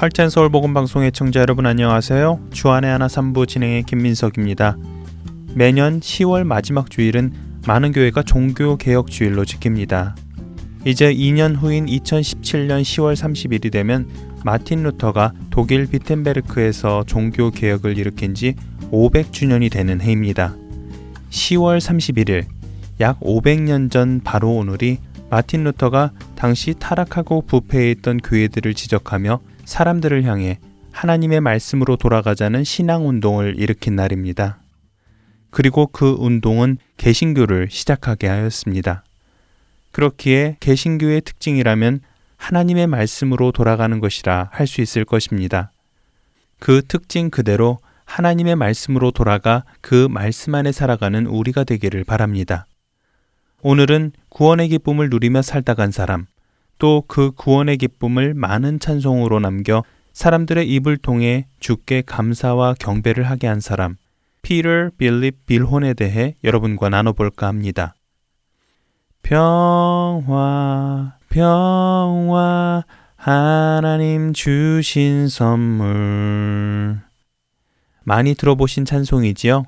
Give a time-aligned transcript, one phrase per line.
[0.00, 2.40] 할텐 서울 복음 방송의 청자 여러분 안녕하세요.
[2.52, 4.78] 주안의 하나 3부 진행의 김민석입니다.
[5.54, 7.34] 매년 10월 마지막 주일은
[7.66, 10.14] 많은 교회가 종교 개혁 주일로 지킵니다.
[10.86, 14.08] 이제 2년 후인 2017년 10월 30일이 되면
[14.42, 18.54] 마틴 루터가 독일 비텐베르크에서 종교 개혁을 일으킨 지
[18.90, 20.56] 500주년이 되는 해입니다.
[21.28, 22.46] 10월 31일
[23.00, 24.96] 약 500년 전 바로 오늘이
[25.28, 30.58] 마틴 루터가 당시 타락하고 부패해 있던 교회들을 지적하며 사람들을 향해
[30.90, 34.58] 하나님의 말씀으로 돌아가자는 신앙 운동을 일으킨 날입니다.
[35.50, 39.04] 그리고 그 운동은 개신교를 시작하게 하였습니다.
[39.92, 42.00] 그렇기에 개신교의 특징이라면
[42.36, 45.70] 하나님의 말씀으로 돌아가는 것이라 할 수 있을 것입니다.
[46.58, 52.66] 그 특징 그대로 하나님의 말씀으로 돌아가 그 말씀 안에 살아가는 우리가 되기를 바랍니다.
[53.62, 56.26] 오늘은 구원의 기쁨을 누리며 살다 간 사람,
[56.80, 63.60] 또 그 구원의 기쁨을 많은 찬송으로 남겨 사람들의 입을 통해 주께 감사와 경배를 하게 한
[63.60, 63.96] 사람,
[64.42, 67.94] 피터 빌립 빌혼에 대해 여러분과 나눠볼까 합니다.
[69.22, 72.84] 평화, 평화,
[73.14, 76.98] 하나님 주신 선물.
[78.02, 79.64] 많이 들어보신 찬송이지요?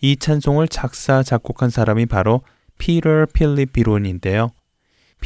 [0.00, 2.42] 이 찬송을 작사, 작곡한 사람이 바로
[2.78, 4.50] 피터 필립 비론인데요.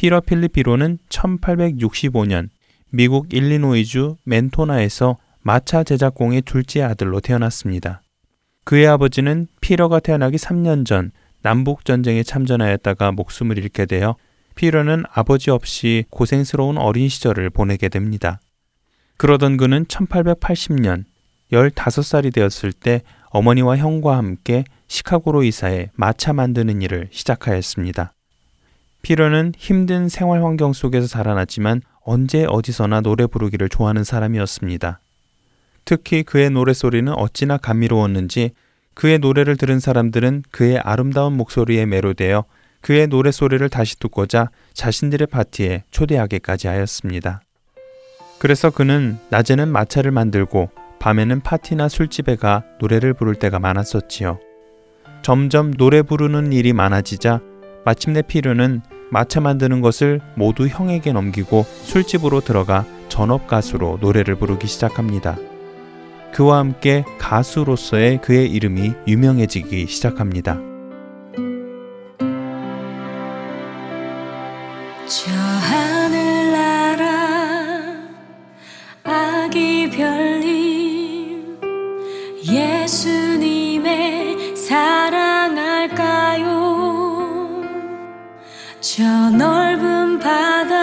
[0.01, 2.51] 필립 비론은 1865년
[2.89, 8.03] 미국 일리노이주 멘토나에서 마차 제작공의 둘째 아들로 태어났습니다.
[8.63, 11.11] 그의 아버지는 피러가 태어나기 3년 전
[11.43, 14.15] 남북 전쟁에 참전하였다가 목숨을 잃게 되어
[14.55, 18.39] 피러는 아버지 없이 고생스러운 어린 시절을 보내게 됩니다.
[19.17, 21.07] 그러던 그는 1880년
[21.51, 28.14] 15살이 되었을 때 어머니와 형과 함께 시카고로 이사해 마차 만드는 일을 시작하였습니다.
[29.08, 35.01] 피러는 힘든 생활 환경 속에서 자라났지만 언제 어디서나 노래 부르기를 좋아하는 사람이었습니다.
[35.86, 38.51] 특히 그의 노래소리는 어찌나 감미로웠는지
[38.92, 42.45] 그의 노래를 들은 사람들은 그의 아름다운 목소리에 매료되어
[42.83, 47.40] 그의 노래소리를 다시 듣고자 자신들의 파티에 초대하기까지 하였습니다.
[48.39, 54.39] 그래서 그는 낮에는 마차를 만들고 밤에는 파티나 술집에 가 노래를 부를 때가 많았었지요.
[55.23, 57.40] 점점 노래 부르는 일이 많아지자
[57.86, 65.36] 마침내 피르는 마차 만드는 것을 모두 형에게 넘기고 술집으로 들어가 전업 가수로 노래를 부르기 시작합니다.
[66.33, 70.61] 그와 함께 가수로서의 그의 이름이 유명해지기 시작합니다.
[75.07, 75.38] 저
[88.98, 90.77] 저 넓은 바다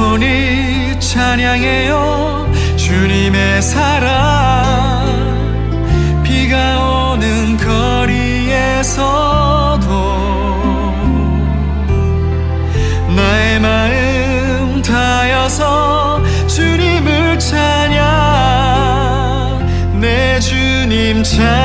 [0.00, 2.50] 영혼이 찬양해요.
[2.76, 5.04] 주님의 사랑.
[6.22, 8.96] 비가 오는 거리에서도
[13.14, 18.00] 나의 마음 다여서 주님을 찬양.
[20.00, 21.59] 내 주님 찬양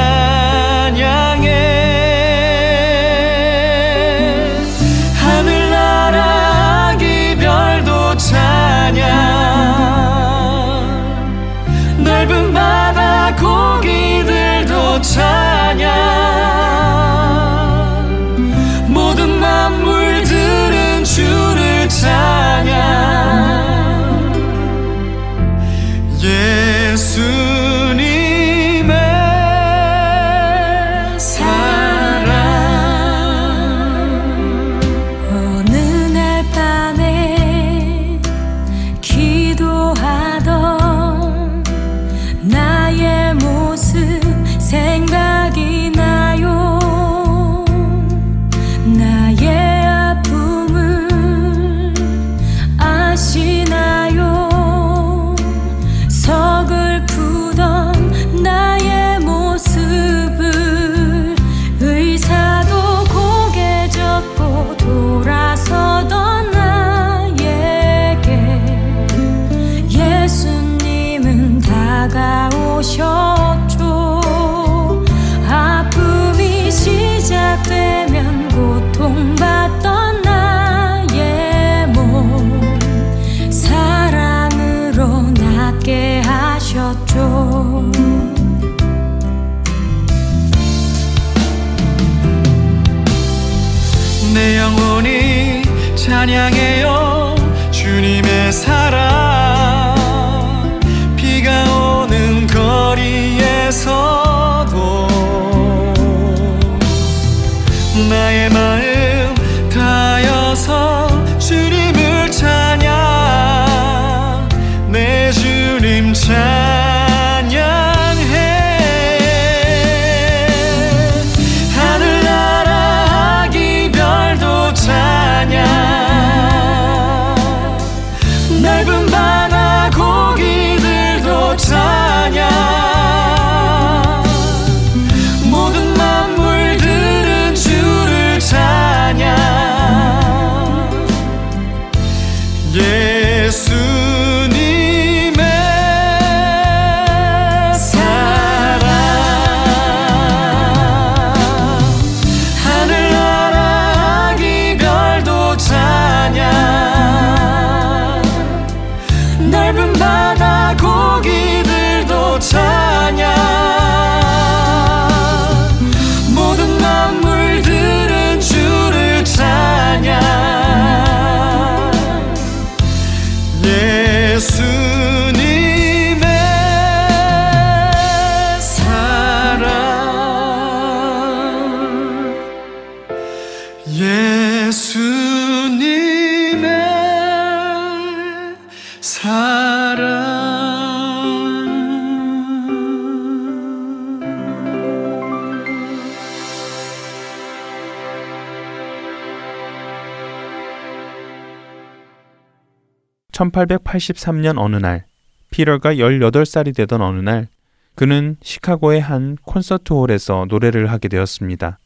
[203.56, 205.06] 1883년 어느 날,
[205.50, 207.48] 피러가 18살이 되던 어느 날,
[207.96, 211.80] 그는 시카고의 한 콘서트홀에서 노래를 하게 되었습니다.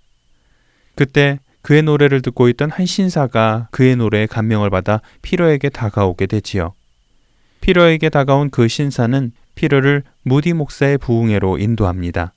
[0.95, 6.73] 그때 그의 노래를 듣고 있던 한 신사가 그의 노래에 감명을 받아 피러에게 다가오게 되지요.
[7.61, 12.33] 피러에게 다가온 그 신사는 피러를 무디 목사의 부흥회로 인도합니다.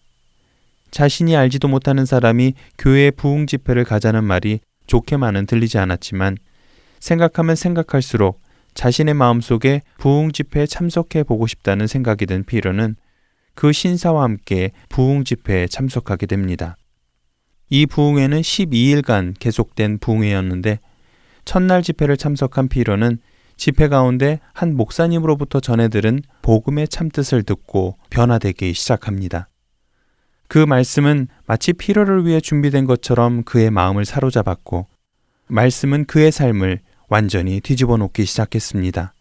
[0.90, 6.36] 자신이 알지도 못하는 사람이 교회 부흥 집회를 가자는 말이 좋게만은 들리지 않았지만
[7.00, 8.41] 생각하면 생각할수록
[8.74, 12.96] 자신의 마음속에 부흥 집회에 참석해 보고 싶다는 생각이 든 피러는
[13.54, 16.76] 그 신사와 함께 부흥 집회에 참석하게 됩니다.
[17.68, 20.78] 이 부흥회는 12일간 계속된 부흥회였는데
[21.44, 23.18] 첫날 집회를 참석한 피러는
[23.56, 29.48] 집회 가운데 한 목사님으로부터 전해 들은 복음의 참뜻을 듣고 변화되기 시작합니다.
[30.48, 34.86] 그 말씀은 마치 피러를 위해 준비된 것처럼 그의 마음을 사로잡았고
[35.46, 36.80] 말씀은 그의 삶을
[37.12, 39.12] 완전히 뒤집어 놓기 시작했습니다.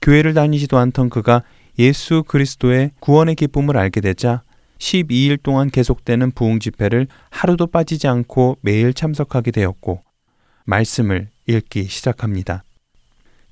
[0.00, 1.44] 교회를 다니지도 않던 그가
[1.78, 4.42] 예수 그리스도의 구원의 기쁨을 알게 되자
[4.78, 10.02] 12일 동안 계속되는 부흥 집회를 하루도 빠지지 않고 매일 참석하게 되었고
[10.64, 12.64] 말씀을 읽기 시작합니다.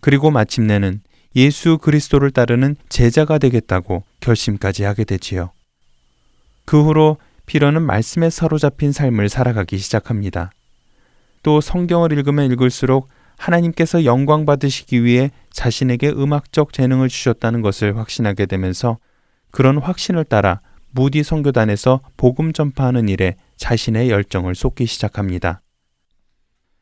[0.01, 1.01] 그리고 마침내는
[1.37, 5.53] 예수 그리스도를 따르는 제자가 되겠다고 결심까지 하게 되지요.
[6.65, 10.51] 그 후로 피러는 말씀에 사로잡힌 삶을 살아가기 시작합니다.
[11.45, 13.09] 또 성경을 읽으면 읽을수록
[13.41, 18.99] 하나님께서 영광 받으시기 위해 자신에게 음악적 재능을 주셨다는 것을 확신하게 되면서
[19.51, 25.63] 그런 확신을 따라 무디 선교단에서 복음 전파하는 일에 자신의 열정을 쏟기 시작합니다.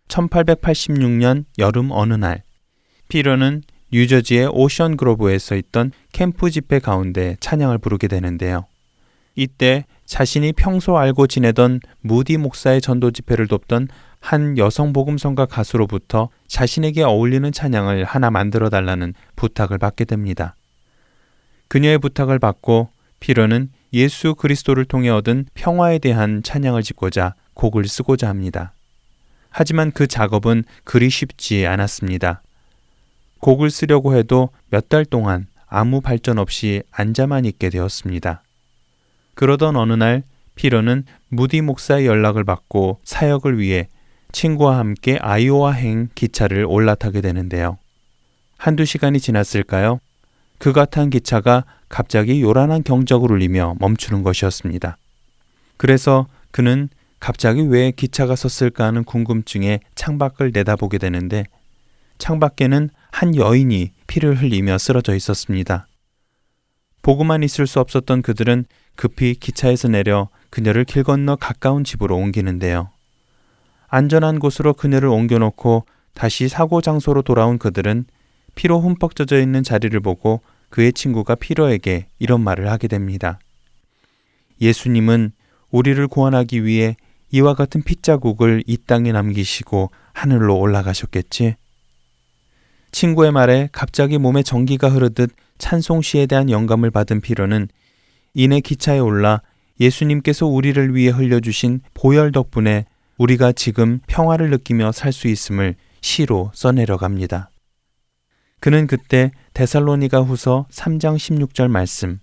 [0.09, 2.43] 1886년 여름 어느 날
[3.09, 3.63] 피러는
[3.93, 8.67] 뉴저지의 오션 그로브에서 있던 캠프 집회 가운데 찬양을 부르게 되는데요.
[9.37, 13.89] 이때 자신이 평소 알고 지내던 무디 목사의 전도 집회를 돕던
[14.21, 20.55] 한 여성 복음성가 가수로부터 자신에게 어울리는 찬양을 하나 만들어 달라는 부탁을 받게 됩니다.
[21.69, 28.73] 그녀의 부탁을 받고 피러는 예수 그리스도를 통해 얻은 평화에 대한 찬양을 짓고자 곡을 쓰고자 합니다.
[29.51, 32.43] 하지만 그 작업은 그리 쉽지 않았습니다.
[33.41, 38.43] 곡을 쓰려고 해도 몇 달 동안 아무 발전 없이 앉아만 있게 되었습니다.
[39.35, 40.23] 그러던 어느 날
[40.55, 43.89] 피러는 무디 목사의 연락을 받고 사역을 위해
[44.33, 47.79] 친구와 함께 아이오와행 기차를 올라타게 되는데요.
[48.57, 50.01] 한두 시간이 지났을까요?
[50.59, 54.97] 그가 탄 기차가 갑자기 요란한 경적을 울리며 멈추는 것이었습니다.
[55.77, 56.89] 그래서 그는
[57.21, 61.45] 갑자기 왜 기차가 섰을까 하는 궁금증에 창밖을 내다보게 되는데
[62.19, 65.87] 창밖에는 한 여인이 피를 흘리며 쓰러져 있었습니다.
[67.03, 68.65] 보고만 있을 수 없었던 그들은
[68.97, 72.91] 급히 기차에서 내려 그녀를 길 건너 가까운 집으로 옮기는데요.
[73.89, 78.05] 안전한 곳으로 그녀를 옮겨놓고 다시 사고 장소로 돌아온 그들은
[78.55, 80.41] 피로 흠뻑 젖어 있는 자리를 보고
[80.71, 83.39] 그의 친구가 피로에게 이런 말을 하게 됩니다.
[84.61, 85.33] 예수님은
[85.71, 86.97] 우리를 구원하기 위해
[87.31, 91.55] 이와 같은 핏자국을 이 땅에 남기시고 하늘로 올라가셨겠지?
[92.91, 97.69] 친구의 말에 갑자기 몸에 전기가 흐르듯 찬송시에 대한 영감을 받은 피로는
[98.35, 99.43] 이내 기차에 올라
[99.81, 102.87] 예수님께서 우리를 위해 흘려주신 보혈 덕분에
[103.19, 107.51] 우리가 지금 평화를 느끼며 살 수 있음을 시로 써내려 갑니다.
[108.61, 112.21] 그는 그때 데살로니가 후서 3장 16절 말씀,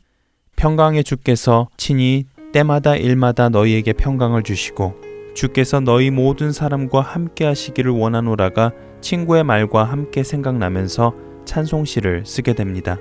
[0.56, 4.96] 평강의 주께서 친히 때마다 일마다 너희에게 평강을 주시고
[5.36, 8.72] 주께서 너희 모든 사람과 함께 하시기를 원하노라가
[9.02, 11.14] 친구의 말과 함께 생각나면서
[11.46, 12.98] 찬송시를 쓰게 됩니다.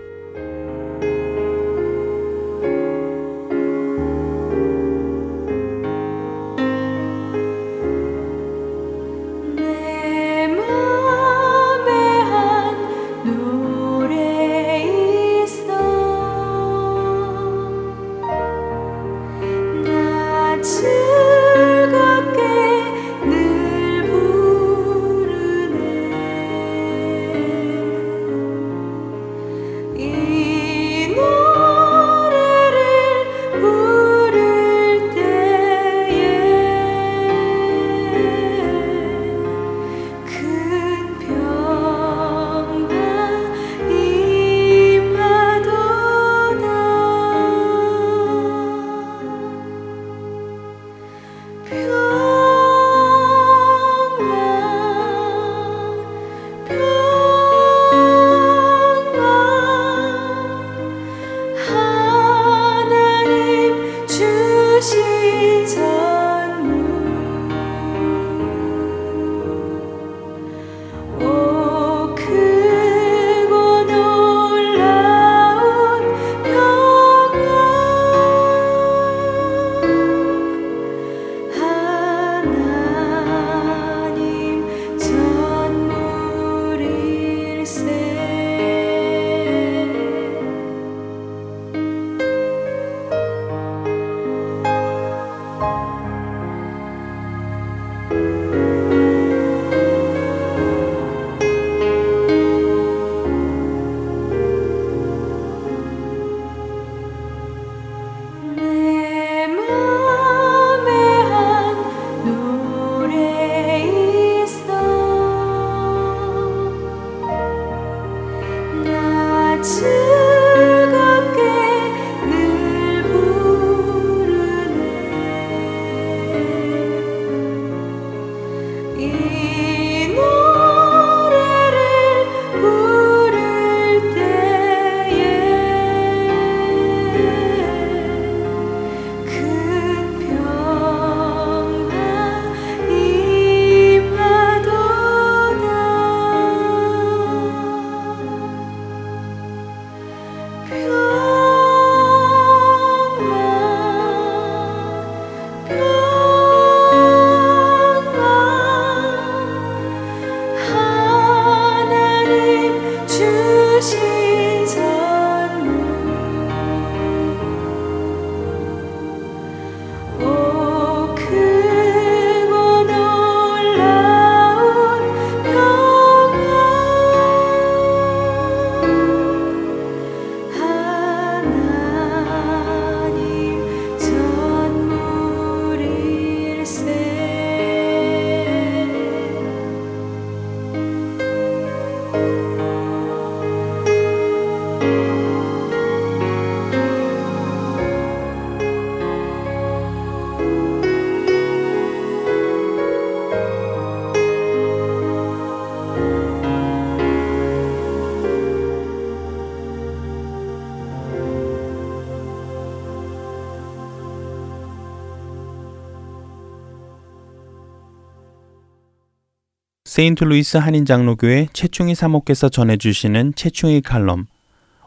[219.94, 224.26] 세인트루이스 한인장로교회 최충희 목사께서 전해주시는 최충희 칼럼.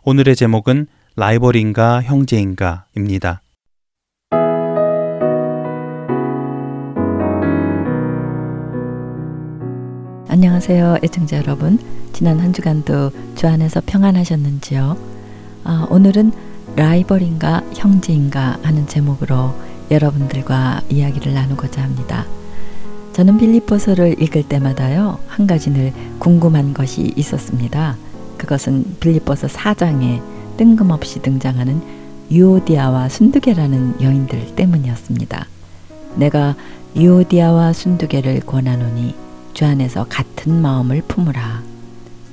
[0.04, 3.42] 오늘의 제목은 라이벌인가 형제인가입니다.
[10.28, 11.80] 안녕하세요, 애청자 여러분.
[12.12, 14.98] 지난 한 주간도 주 안에서 평안하셨는지요?
[15.64, 16.34] 아, 오늘은
[16.76, 19.56] 라이벌인가 형제인가 하는 제목으로
[19.90, 22.26] 여러분들과 이야기를 나누고자 합니다.
[23.18, 27.98] 저는 빌립보서를 읽을 때마다요, 한 가지 늘 궁금한 것이 있었습니다.
[28.38, 30.22] 그것은 빌립보서 4장에
[30.56, 31.82] 뜬금없이 등장하는
[32.30, 35.48] 유오디아와 순두계라는 여인들 때문이었습니다.
[36.18, 36.56] 내가
[36.96, 39.16] 유오디아와 순두계를 권하노니
[39.56, 41.64] 주 안에서 같은 마음을 품으라.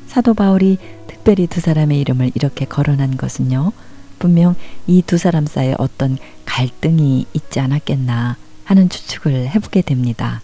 [0.06, 0.76] 사도 바울이
[1.06, 3.72] 특별히 두 사람의 이름을 이렇게 거론한 것은요.
[4.18, 4.54] 분명
[4.86, 10.42] 이 두 사람 사이에 어떤 갈등이 있지 않았겠나 하는 추측을 해보게 됩니다.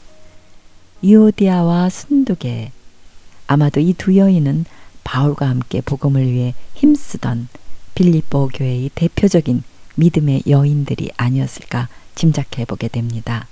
[1.03, 2.73] 이오디아와 순두계
[3.47, 4.65] 아마도 이 두 여인은
[5.05, 7.49] 바울과 함께 복음을 위해 힘쓰던
[7.95, 9.63] 빌립보 교회의 대표적인
[9.97, 13.47] 믿음의 여인들이 아니었을까 짐작해 보게 됩니다.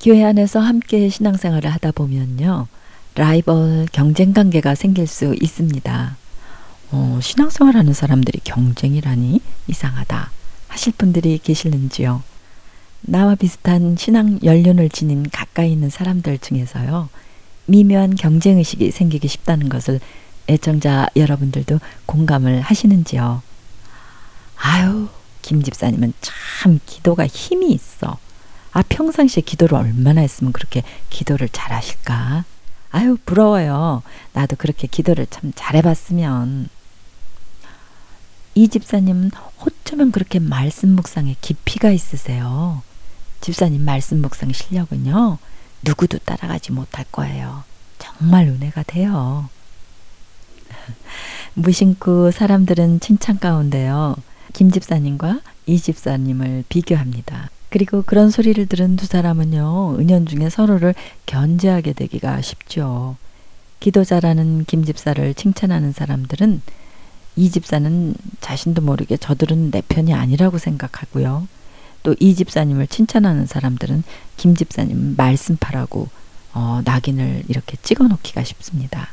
[0.00, 2.68] 교회 안에서 함께 신앙생활을 하다 보면요.
[3.14, 6.16] 라이벌 경쟁 관계가 생길 수 있습니다.
[6.92, 10.30] 어, 신앙생활 하는 사람들이 경쟁이라니 이상하다
[10.68, 12.22] 하실 분들이 계실는지요.
[13.02, 17.08] 나와 비슷한 신앙 연륜을 지닌 가까이 있는 사람들 중에서요.
[17.66, 20.00] 미묘한 경쟁의식이 생기기 쉽다는 것을
[20.48, 23.42] 애청자 여러분들도 공감을 하시는지요.
[24.56, 25.08] 아유,
[25.42, 28.18] 김 집사님은 참 기도가 힘이 있어.
[28.72, 32.44] 아, 평상시에 기도를 얼마나 했으면 그렇게 기도를 잘 하실까?
[32.90, 34.02] 아유, 부러워요.
[34.32, 36.68] 나도 그렇게 기도를 참 잘해봤으면.
[38.54, 42.82] 이 집사님은 어쩌면 그렇게 말씀 묵상에 깊이가 있으세요.
[43.40, 45.38] 집사님 말씀 묵상 실력은요,
[45.82, 47.64] 누구도 따라가지 못할 거예요.
[47.98, 49.48] 정말 은혜가 돼요.
[51.54, 54.16] 무심코 사람들은 칭찬 가운데요.
[54.52, 57.50] 김 집사님과 이 집사님을 비교합니다.
[57.70, 60.94] 그리고 그런 소리를 들은 두 사람은요, 은연중에 서로를
[61.26, 63.16] 견제하게 되기가 쉽죠.
[63.80, 66.62] 기도자라는 김 집사를 칭찬하는 사람들은
[67.36, 71.46] 이 집사는 자신도 모르게 저들은 내 편이 아니라고 생각하고요.
[72.08, 74.02] 또 이 집사님을 칭찬하는 사람들은
[74.38, 76.08] 김 집사님 말씀파라고
[76.54, 79.08] 어, 낙인을 이렇게 찍어 놓기가 쉽습니다.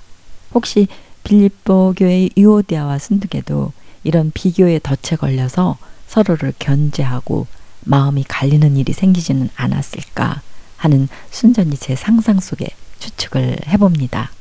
[0.53, 0.87] 혹시
[1.25, 3.73] 빌립보 교회 이오디아와 순두개도
[4.05, 5.77] 이런 비교에 덫에 걸려서
[6.07, 7.47] 서로를 견제하고
[7.83, 10.41] 마음이 갈리는 일이 생기지는 않았을까
[10.77, 12.67] 하는 순전히 제 상상 속에
[12.99, 14.31] 추측을 해봅니다.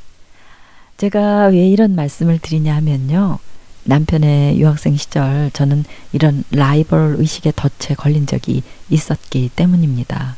[0.96, 3.40] 제가 왜 이런 말씀을 드리냐 하면요.
[3.84, 10.36] 남편의 유학생 시절 저는 이런 라이벌 의식의 덫에 걸린 적이 있었기 때문입니다.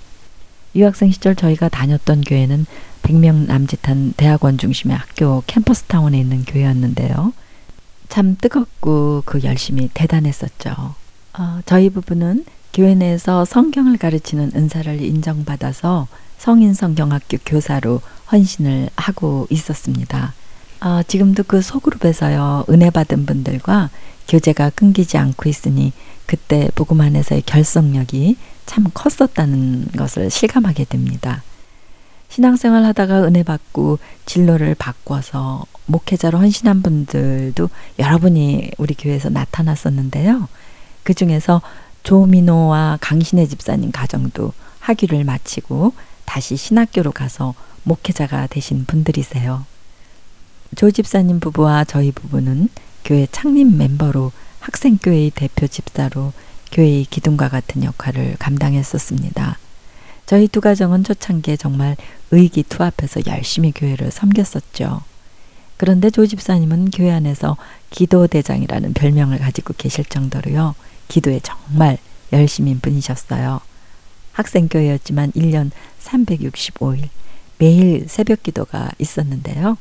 [0.74, 2.66] 유학생 시절 저희가 다녔던 교회는
[3.02, 7.32] 100명 남짓한 대학원 중심의 학교 캠퍼스 타운에 있는 교회였는데요.
[8.08, 10.94] 참 뜨겁고 그 열심이 대단했었죠.
[11.38, 20.34] 어, 저희 부부는 교회 내에서 성경을 가르치는 은사를 인정받아서 성인 성경학교 교사로 헌신을 하고 있었습니다.
[20.80, 23.90] 어, 지금도 그 소그룹에서요 은혜 받은 분들과
[24.28, 25.92] 교제가 끊기지 않고 있으니
[26.26, 28.36] 그때 복음 안에서의 결속력이
[28.66, 31.42] 참 컸었다는 것을 실감하게 됩니다.
[32.28, 40.48] 신앙생활 하다가 은혜 받고 진로를 바꿔서 목회자로 헌신한 분들도 여러분이 우리 교회에서 나타났었는데요.
[41.04, 41.62] 그 중에서
[42.02, 45.92] 조민호와 강신혜 집사님 가정도 학위를 마치고
[46.24, 49.64] 다시 신학교로 가서 목회자가 되신 분들이세요.
[50.74, 52.68] 조 집사님 부부와 저희 부부는
[53.04, 56.32] 교회 창립 멤버로 학생교회의 대표 집사로
[56.72, 59.58] 교회의 기둥과 같은 역할을 감당했었습니다.
[60.26, 61.96] 저희 두 가정은 초창기에 정말
[62.32, 65.02] 의기투합해서 열심히 교회를 섬겼었죠.
[65.76, 67.56] 그런데 조 집사님은 교회 안에서
[67.90, 70.74] 기도대장이라는 별명을 가지고 계실 정도로요.
[71.06, 71.98] 기도에 정말
[72.32, 73.60] 열심인 분이셨어요.
[74.32, 75.70] 학생교회였지만 1년
[76.02, 77.08] 365일
[77.58, 79.78] 매일 새벽 기도가 있었는데요.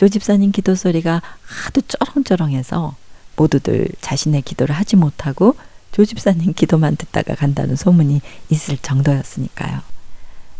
[0.00, 2.96] 조 집사님 기도 소리가 하도 쩌렁쩌렁해서
[3.36, 5.56] 모두들 자신의 기도를 하지 못하고
[5.92, 9.80] 조 집사님 기도만 듣다가 간다는 소문이 있을 정도였으니까요.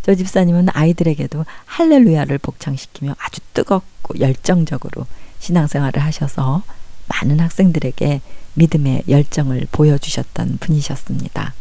[0.02, 5.06] 조 집사님은 아이들에게도 할렐루야를 복창시키며 아주 뜨겁고 열정적으로
[5.38, 6.62] 신앙생활을 하셔서
[7.08, 8.20] 많은 학생들에게
[8.52, 11.54] 믿음의 열정을 보여주셨던 분이셨습니다.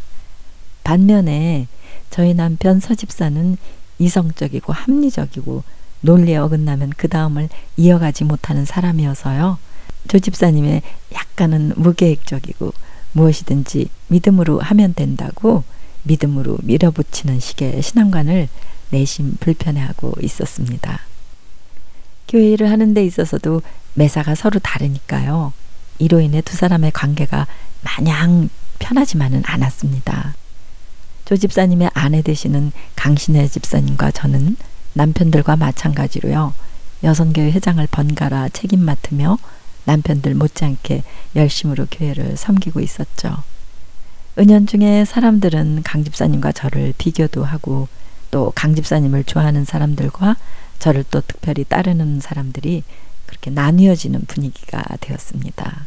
[0.84, 1.68] 반면에
[2.10, 3.56] 저희 남편 서집사는
[4.00, 5.64] 이성적이고 합리적이고
[6.02, 9.58] 논리에 어긋나면 그 다음을 이어가지 못하는 사람이어서요.
[10.08, 10.82] 조 집사님의
[11.14, 12.74] 약간은 무계획적이고
[13.14, 15.64] 무엇이든지 믿음으로 하면 된다고
[16.04, 18.48] 믿음으로 밀어붙이는 식의 신앙관을
[18.92, 21.02] 내심 불편해하고 있었습니다.
[22.28, 23.62] 교회 일을 하는 데 있어서도
[23.96, 25.54] 매사가 서로 다르니까요.
[25.98, 27.48] 이로 인해 두 사람의 관계가
[27.82, 30.36] 마냥 편하지만은 않았습니다.
[31.26, 34.56] 조 집사님의 아내 되시는 강신혜 집사님과 저는
[34.94, 36.54] 남편들과 마찬가지로요.
[37.04, 39.38] 여성교회 회장을 번갈아 책임 맡으며
[39.86, 41.04] 남편들 못지않게
[41.36, 43.44] 열심으로 교회를 섬기고 있었죠.
[44.38, 47.88] 은연중에 사람들은 강 집사님과 저를 비교도 하고
[48.32, 50.36] 또 강 집사님을 좋아하는 사람들과
[50.78, 52.84] 저를 또 특별히 따르는 사람들이
[53.26, 55.86] 그렇게 나뉘어지는 분위기가 되었습니다.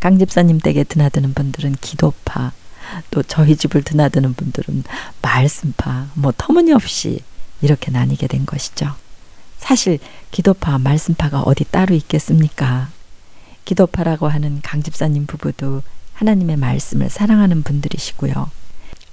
[0.00, 2.52] 강 집사님 댁에 드나드는 분들은 기도파,
[3.10, 4.84] 또 저희 집을 드나드는 분들은
[5.22, 7.20] 말씀파, 뭐 터무니없이
[7.60, 8.94] 이렇게 나뉘게 된 것이죠.
[9.58, 9.98] 사실
[10.30, 12.88] 기도파, 말씀파가 어디 따로 있겠습니까?
[13.64, 18.50] 기도파라고 하는 강 집사님 부부도 하나님의 말씀을 사랑하는 분들이시고요.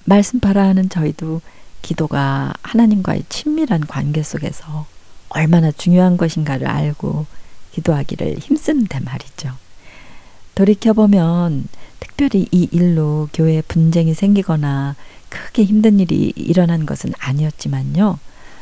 [0.06, 1.42] 말씀파라 하는 저희도
[1.82, 4.86] 기도가 하나님과의 친밀한 관계 속에서
[5.30, 7.26] 얼마나 중요한 것인가를 알고
[7.72, 9.54] 기도하기를 힘쓰는데 말이죠.
[10.56, 11.68] 돌이켜보면
[12.00, 14.96] 특별히 이 일로 교회에 분쟁이 생기거나
[15.30, 18.20] 크게 힘든 일이 일어난 것은 아니었지만요.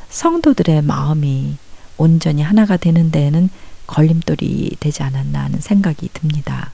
[0.09, 1.57] 성도들의 마음이
[1.97, 3.49] 온전히 하나가 되는 데에는
[3.87, 6.71] 걸림돌이 되지 않았나 하는 생각이 듭니다.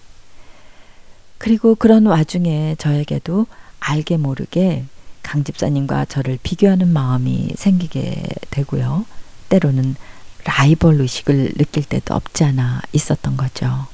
[1.38, 3.48] 그리고 그런 와중에 저에게도
[3.80, 4.86] 알게 모르게
[5.21, 9.06] 강 집사님과 저를 비교하는 마음이 생기게 되고요.
[9.50, 9.95] 때로는
[10.43, 13.88] 라이벌 의식을 느낄 때도 없지 않아 있었던 거죠.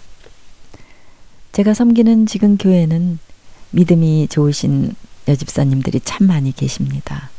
[1.54, 3.20] 제가 섬기는 지금 교회는
[3.72, 4.96] 믿음이 좋으신
[5.28, 7.30] 여집사님들이 참 많이 계십니다.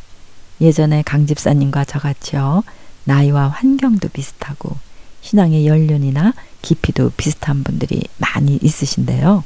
[0.63, 2.63] 예전에 강 집사님과 저같이요.
[3.05, 4.77] 나이와 환경도 비슷하고
[5.21, 9.43] 신앙의 연륜이나 깊이도 비슷한 분들이 많이 있으신데요.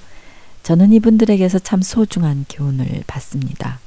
[0.63, 3.79] 저는 이분들에게서 참 소중한 교훈을 받습니다.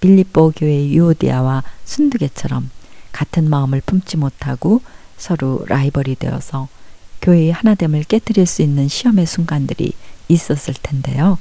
[0.00, 2.70] 빌립보 교회 유오디아와 순두개처럼
[3.12, 4.82] 같은 마음을 품지 못하고
[5.16, 6.68] 서로 라이벌이 되어서
[7.22, 9.92] 교회의 하나됨을 깨뜨릴 수 있는 시험의 순간들이
[10.28, 11.38] 있었을 텐데요.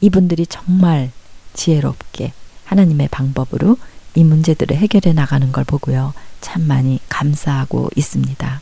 [0.00, 1.10] 이분들이 정말
[1.54, 2.32] 지혜롭게
[2.64, 3.76] 하나님의 방법으로
[4.14, 6.12] 이 문제들을 해결해 나가는 걸 보고요.
[6.40, 8.60] 참 많이 감사하고 있습니다.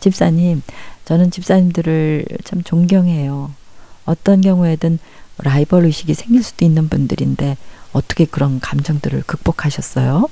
[0.00, 0.62] 집사님,
[1.04, 3.50] 저는 집사님들을 참 존경해요.
[4.04, 4.98] 어떤 경우에든
[5.38, 7.56] 라이벌 의식이 생길 수도 있는 분들인데
[7.92, 10.28] 어떻게 그런 감정들을 극복하셨어요?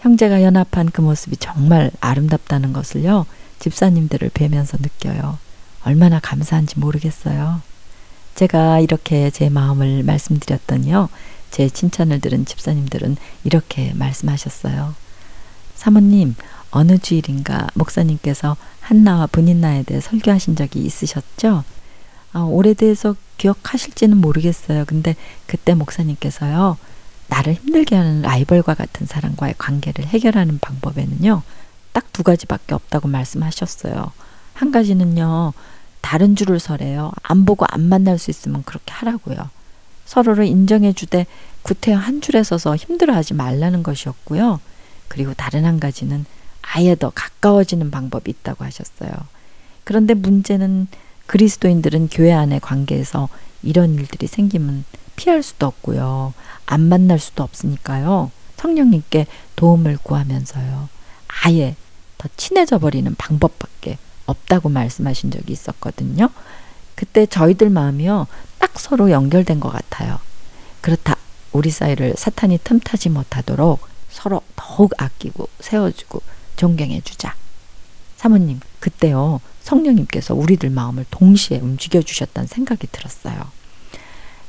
[0.00, 3.26] 형제가 연합한 그 모습이 정말 아름답다는 것을요,
[3.58, 5.38] 집사님들을 뵈면서 느껴요.
[5.84, 7.62] 얼마나 감사한지 모르겠어요.
[8.34, 11.08] 제가 이렇게 제 마음을 말씀드렸더니요,
[11.54, 14.92] 제 칭찬을 들은 집사님들은 이렇게 말씀하셨어요.
[15.76, 16.34] 사모님,
[16.72, 21.62] 어느 주일인가 목사님께서 한나와 분인나에 대해 설교하신 적이 있으셨죠?
[22.32, 24.84] 아, 오래돼서 기억하실지는 모르겠어요.
[24.84, 25.14] 근데
[25.46, 26.76] 그때 목사님께서요,
[27.28, 31.42] 나를 힘들게 하는 라이벌과 같은 사람과의 관계를 해결하는 방법에는요,
[31.92, 34.10] 딱 두 가지밖에 없다고 말씀하셨어요.
[34.54, 35.52] 한 가지는요,
[36.00, 37.12] 다른 줄을 서래요.
[37.22, 39.50] 안 보고 안 만날 수 있으면 그렇게 하라고요.
[40.04, 41.26] 서로를 인정해 주되
[41.62, 44.60] 구태여 한 줄에 서서 힘들어하지 말라는 것이었고요.
[45.08, 46.24] 그리고 다른 한 가지는
[46.62, 49.10] 아예 더 가까워지는 방법이 있다고 하셨어요.
[49.84, 50.88] 그런데 문제는
[51.26, 53.28] 그리스도인들은 교회 안의 관계에서
[53.62, 54.84] 이런 일들이 생기면
[55.16, 56.34] 피할 수도 없고요.
[56.66, 58.30] 안 만날 수도 없으니까요.
[58.56, 60.88] 성령님께 도움을 구하면서요.
[61.44, 61.76] 아예
[62.18, 66.30] 더 친해져 버리는 방법밖에 없다고 말씀하신 적이 있었거든요.
[66.94, 68.26] 그때 저희들 마음이요.
[68.58, 70.18] 딱 서로 연결된 것 같아요.
[70.80, 71.16] 그렇다.
[71.52, 73.80] 우리 사이를 사탄이 틈타지 못하도록
[74.10, 76.22] 서로 더욱 아끼고 세워주고
[76.56, 77.34] 존경해주자.
[78.16, 79.40] 사모님, 그때요.
[79.62, 83.50] 성령님께서 우리들 마음을 동시에 움직여 주셨다는 생각이 들었어요.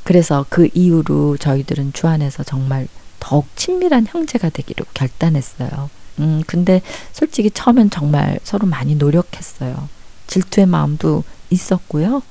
[0.03, 2.87] 그래서 그 이후로 저희들은 주 안에서 정말
[3.19, 5.89] 더욱 친밀한 형제가 되기로 결단했어요.
[6.19, 6.81] 음, 근데
[7.11, 9.89] 솔직히 처음엔 정말 서로 많이 노력했어요.
[10.27, 12.21] 질투의 마음도 있었고요.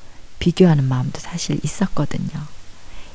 [0.44, 2.28] 비교하는 마음도 사실 있었거든요.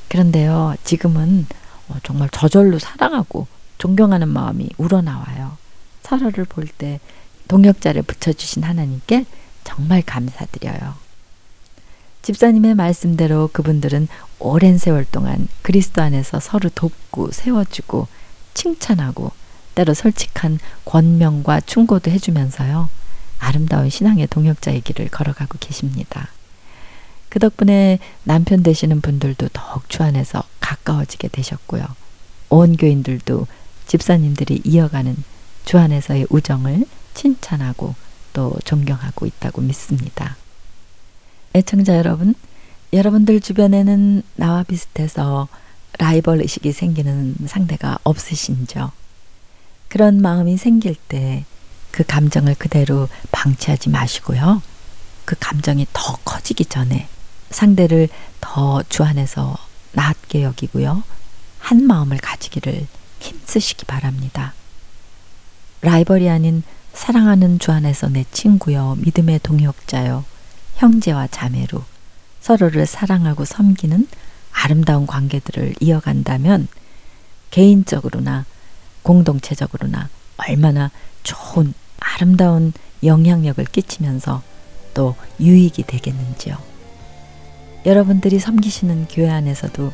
[0.08, 1.46] 그런데요, 지금은
[1.88, 3.46] 어, 정말 저절로 사랑하고
[3.78, 5.56] 존경하는 마음이 우러나와요.
[6.02, 6.98] 서로를 볼 때
[7.46, 9.26] 동역자를 붙여주신 하나님께
[9.62, 10.94] 정말 감사드려요.
[12.22, 14.08] 집사님의 말씀대로 그분들은
[14.40, 18.08] 오랜 세월 동안 그리스도 안에서 서로 돕고 세워주고
[18.54, 19.30] 칭찬하고
[19.76, 22.88] 때로 솔직한 권명과 충고도 해주면서요.
[23.38, 26.28] 아름다운 신앙의 동역자의 길을 걸어가고 계십니다.
[27.30, 31.86] 그 덕분에 남편 되시는 분들도 더욱 주 안에서 가까워지게 되셨고요.
[32.50, 33.46] 온 교인들도
[33.86, 35.16] 집사님들이 이어가는
[35.64, 37.94] 주 안에서의 우정을 칭찬하고
[38.34, 40.36] 또 존경하고 있다고 믿습니다.
[41.54, 42.34] 애청자 여러분,
[42.92, 45.48] 여러분들 주변에는 나와 비슷해서
[45.98, 48.92] 라이벌 의식이 생기는 상대가 없으신죠?
[49.88, 51.46] 그런 마음이 생길 때
[51.90, 54.62] 그 감정을 그대로 방치하지 마시고요.
[55.24, 57.08] 그 감정이 더 커지기 전에
[57.50, 58.08] 상대를
[58.40, 59.56] 더 주 안에서
[59.92, 61.02] 낮게 여기고요.
[61.58, 62.86] 한 마음을 가지기를
[63.20, 64.54] 힘쓰시기 바랍니다.
[65.82, 70.24] 라이벌이 아닌 사랑하는 주 안에서 내 친구요, 믿음의 동역자요,
[70.76, 71.84] 형제와 자매로
[72.40, 74.08] 서로를 사랑하고 섬기는
[74.52, 76.68] 아름다운 관계들을 이어간다면
[77.50, 78.44] 개인적으로나
[79.02, 80.90] 공동체적으로나 얼마나
[81.22, 84.42] 좋은 아름다운 영향력을 끼치면서
[84.94, 86.69] 또 유익이 되겠는지요.
[87.86, 89.92] 여러분들이 섬기시는 교회 안에서도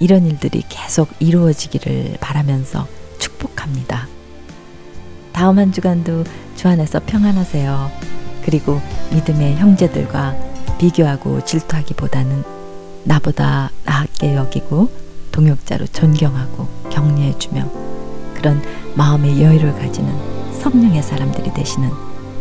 [0.00, 2.86] 이런 일들이 계속 이루어지기를 바라면서
[3.18, 4.08] 축복합니다.
[5.32, 6.24] 다음 한 주간도
[6.56, 7.90] 주 안에서 평안하세요.
[8.42, 8.80] 그리고
[9.12, 10.36] 믿음의 형제들과
[10.78, 12.42] 비교하고 질투하기보다는
[13.04, 14.90] 나보다 나게 여기고
[15.32, 17.70] 동역자로 존경하고 격려해주며
[18.34, 18.62] 그런
[18.94, 20.10] 마음의 여유를 가지는
[20.60, 21.90] 성령의 사람들이 되시는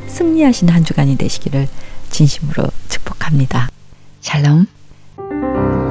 [0.08, 1.68] 승리하신 한 주간이 되시기를
[2.10, 3.70] 진심으로 축복합니다.
[4.22, 4.75] 샬롬.
[5.30, 5.85] 좋은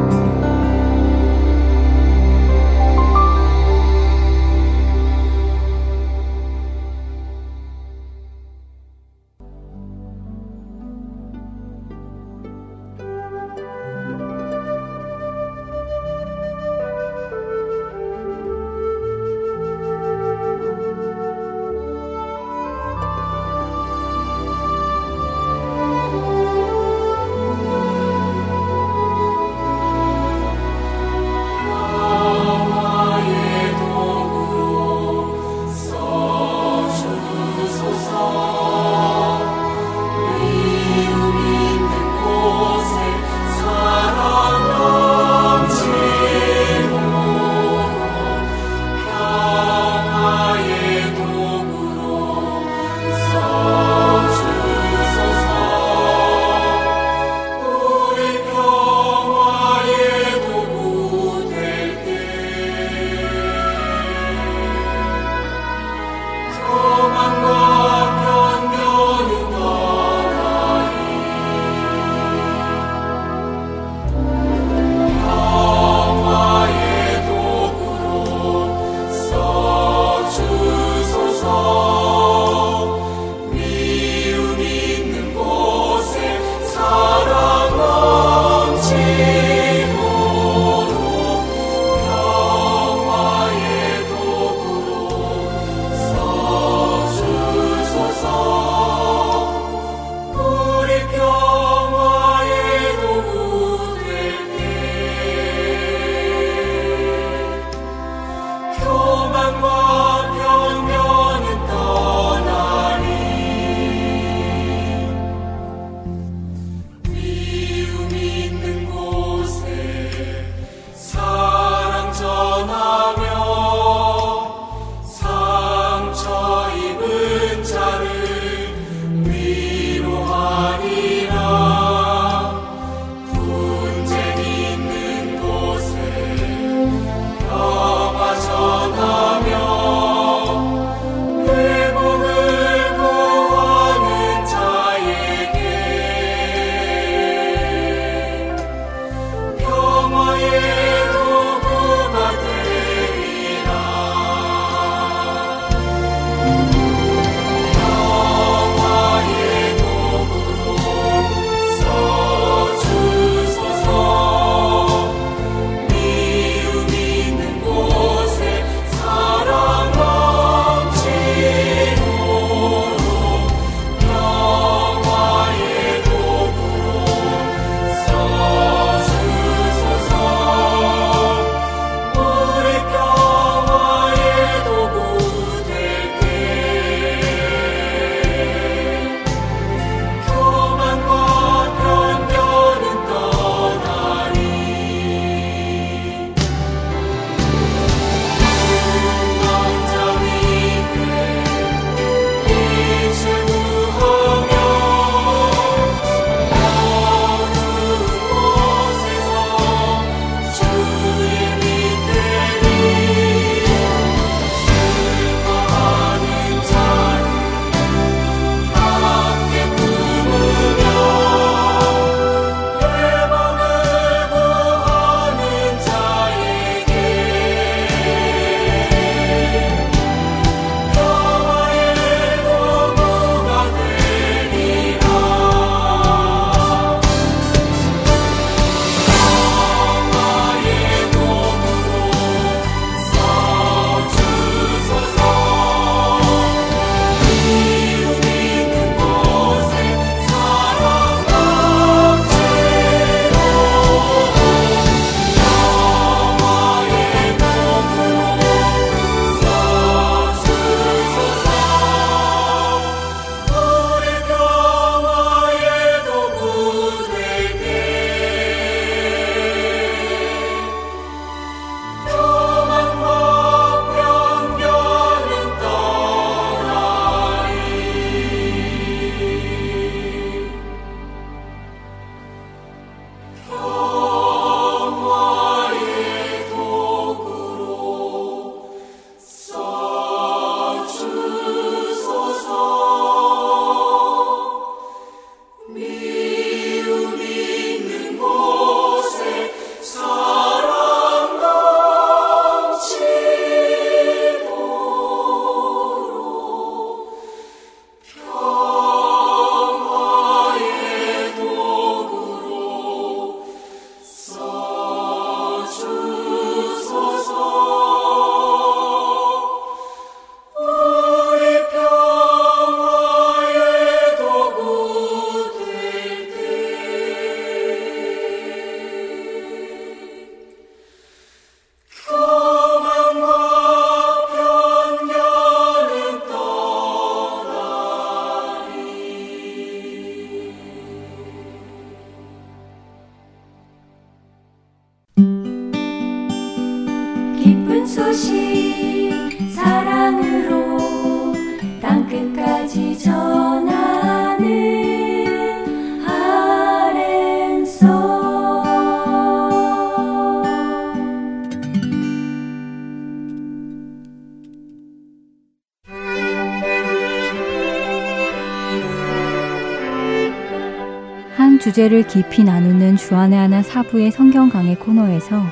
[371.74, 375.42] 주제를 깊이 나누는 주안의 하나 사부의 성경 강의 코너에서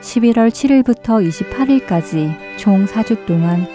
[0.00, 1.22] 11월 7일부터
[1.86, 3.66] 28일까지 총 4주 동안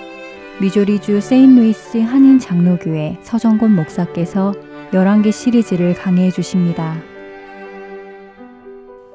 [0.60, 4.52] 미조리주 세인루이스 한인 장로교회 서정곤 목사께서
[4.92, 6.98] 11개 시리즈를 강해해 주십니다.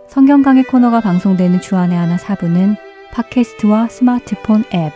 [0.06, 2.76] 성경 강의 코너가 방송되는 주안의 하나 사부는
[3.10, 4.92] 팟캐스트와 스마트폰 앱,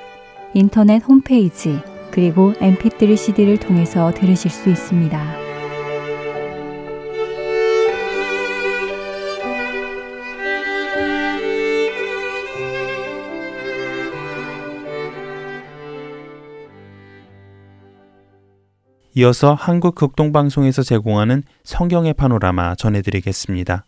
[0.55, 1.81] 인터넷 홈페이지,
[2.13, 5.40] 그리고 mp3 CD를 통해서 들으실 수 있습니다.
[19.21, 23.85] 이어서 한국 극동방송에서 제공하는 성경의 파노라마 전해드리겠습니다.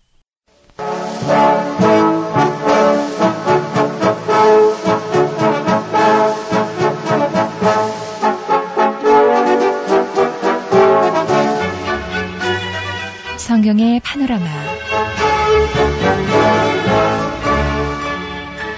[13.38, 14.44] 성경의 파노라마.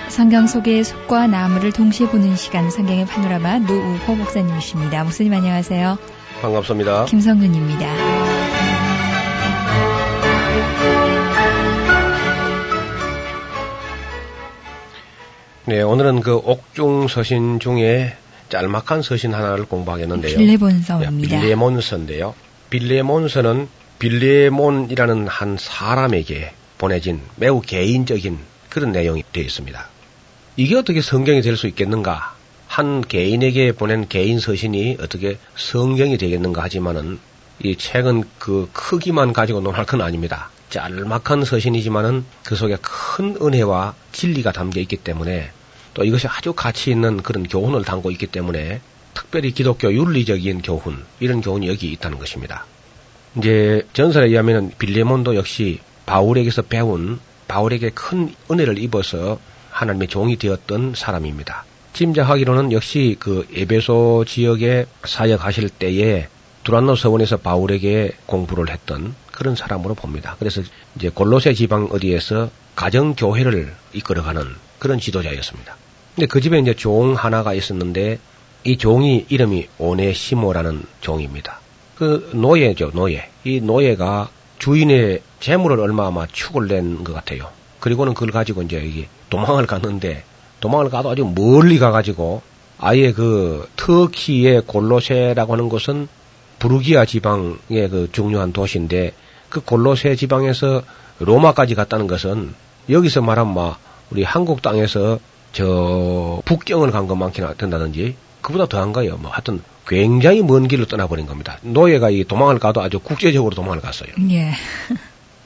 [0.09, 5.03] 성경 속의 숲과 나무를 동시에 보는 시간 성경의 파노라마 노우호 목사님이십니다.
[5.03, 6.14] 목사님 안녕하세요.
[6.45, 7.07] 반갑습니다.
[7.07, 7.87] 김성근입니다.
[15.67, 18.15] 네, 오늘은 그 옥중 서신 중에
[18.51, 20.37] 짤막한 서신 하나를 공부하겠는데요.
[20.37, 21.41] 빌레본서입니다.
[21.41, 22.35] 빌레몬서인데요.
[22.69, 29.89] 빌레몬서는 빌레몬이라는 한 사람에게 보내진 매우 개인적인 그런 내용이 되어 있습니다.
[30.57, 32.35] 이게 어떻게 성경이 될 수 있겠는가?
[32.75, 37.21] 한 개인에게 보낸 개인 서신이 어떻게 성경이 되겠는가 하지만은
[37.63, 40.51] 이 책은 그 크기만 가지고 논할 건 아닙니다.
[40.71, 45.53] 짤막한 서신이지만은 그 속에 큰 은혜와 진리가 담겨 있기 때문에
[45.95, 48.81] 또 이것이 아주 가치 있는 그런 교훈을 담고 있기 때문에
[49.15, 52.67] 특별히 기독교 윤리적인 교훈 이런 교훈이 여기 있다는 것입니다.
[53.39, 59.39] 이제 전설에 의하면 빌레몬도 역시 바울에게서 배운 바울에게 큰 은혜를 입어서
[59.71, 61.65] 하나님의 종이 되었던 사람입니다.
[61.95, 66.27] 짐작하기로는 역시 그 에베소 지역에 사역하실 때에
[66.65, 70.35] 두란노 서원에서 바울에게 공부를 했던 그런 사람으로 봅니다.
[70.39, 70.63] 그래서
[70.97, 74.45] 이제 골로새 지방 어디에서 가정 교회를 이끌어가는
[74.81, 75.77] 그런 지도자였습니다.
[76.15, 78.19] 근데 그 집에 이제 종 하나가 있었는데
[78.65, 81.61] 이 종이 이름이 오네시모라는 종입니다.
[81.97, 83.29] 그 노예죠, 노예.
[83.45, 87.49] 이 노예가 주인의 재물을 얼마 아마 축을 낸 것 같아요.
[87.79, 90.25] 그리고는 그걸 가지고 이제 도망을 갔는데
[90.65, 92.41] 도망을 가도 아주 멀리 가가지고
[92.79, 96.09] 아예 그 터키의 골로세라고 하는 곳은
[96.59, 99.13] 부르기아 지방의 그 중요한 도시인데
[99.51, 100.83] 그 골로세 지방에서
[101.19, 102.55] 로마까지 갔다는 것은
[102.89, 103.79] 여기서 말하면 막
[104.11, 105.19] 우리 한국 땅에서
[105.53, 109.19] 저 북경을 간 것만큼이나 된다든지 그보다 더한 거예요.
[109.19, 111.59] 뭐 하여튼 굉장히 먼 길로 떠나버린 겁니다.
[111.61, 114.11] 노예가 이 도망을 가도 아주 국제적으로 도망을 갔어요.
[114.31, 114.53] 예.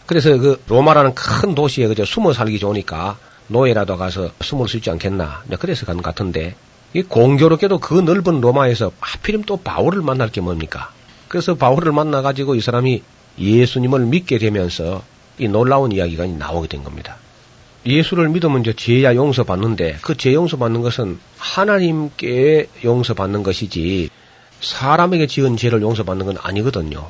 [0.07, 3.19] 그래서 그 로마라는 큰 도시에 그저 숨어 살기 좋으니까
[3.49, 5.43] 노예라도 가서 숨을 수 있지 않겠나.
[5.59, 6.55] 그래서 간것 같은데
[6.95, 10.91] 이 공교롭게도 그 넓은 로마에서 하필이면 또 바울을 만날 게 뭡니까?
[11.29, 13.03] 그래서 바울을 만나 가지고 이 사람이
[13.39, 15.03] 예수님을 믿게 되면서
[15.39, 17.17] 이 놀라운 이야기가 나오게 된 겁니다.
[17.87, 24.11] 예수를 믿으면 이제 죄야 용서받는데 그 죄 용서받는 것은 하나님께 용서받는 것이지
[24.61, 27.09] 사람에게 지은 죄를 용서받는 건 아니거든요.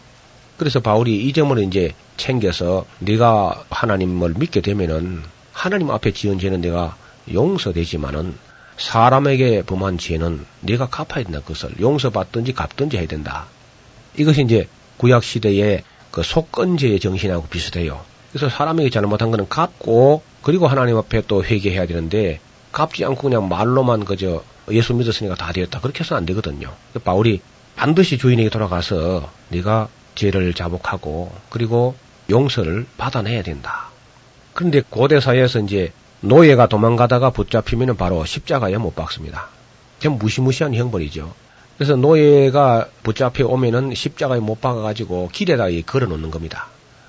[0.58, 5.22] 그래서 바울이 이 점을 이제 챙겨서 네가 하나님을 믿게 되면은
[5.58, 6.96] 하나님 앞에 지은 죄는 내가
[7.32, 8.32] 용서되지만은
[8.76, 11.40] 사람에게 범한 죄는 네가 갚아야 된다.
[11.40, 13.46] 그것을 용서받든지 갚든지 해야 된다.
[14.16, 15.82] 이것이 이제 구약 시대의
[16.12, 18.04] 그 속건제의 정신하고 비슷해요.
[18.30, 22.38] 그래서 사람에게 잘못한 거는 갚고 그리고 하나님 앞에 또 회개해야 되는데
[22.70, 25.80] 갚지 않고 그냥 말로만 그저 예수 믿었으니까 다 되었다.
[25.80, 26.72] 그렇게 해서는 안 되거든요.
[27.02, 27.40] 바울이
[27.74, 31.96] 반드시 주인에게 돌아가서 네가 죄를 자복하고 그리고
[32.30, 33.88] 용서를 받아내야 된다.
[34.58, 39.46] 그런데 고대 사회에서 이제 노예가 도망가다가 붙잡히면 바로 십자가에 못 박습니다.
[40.00, 41.32] 참 무시무시한 형벌이죠.
[41.76, 46.66] 그래서 노예가 붙잡혀 오면은 십자가에 못 박아가지고 길에다 걸어 놓는 겁니다.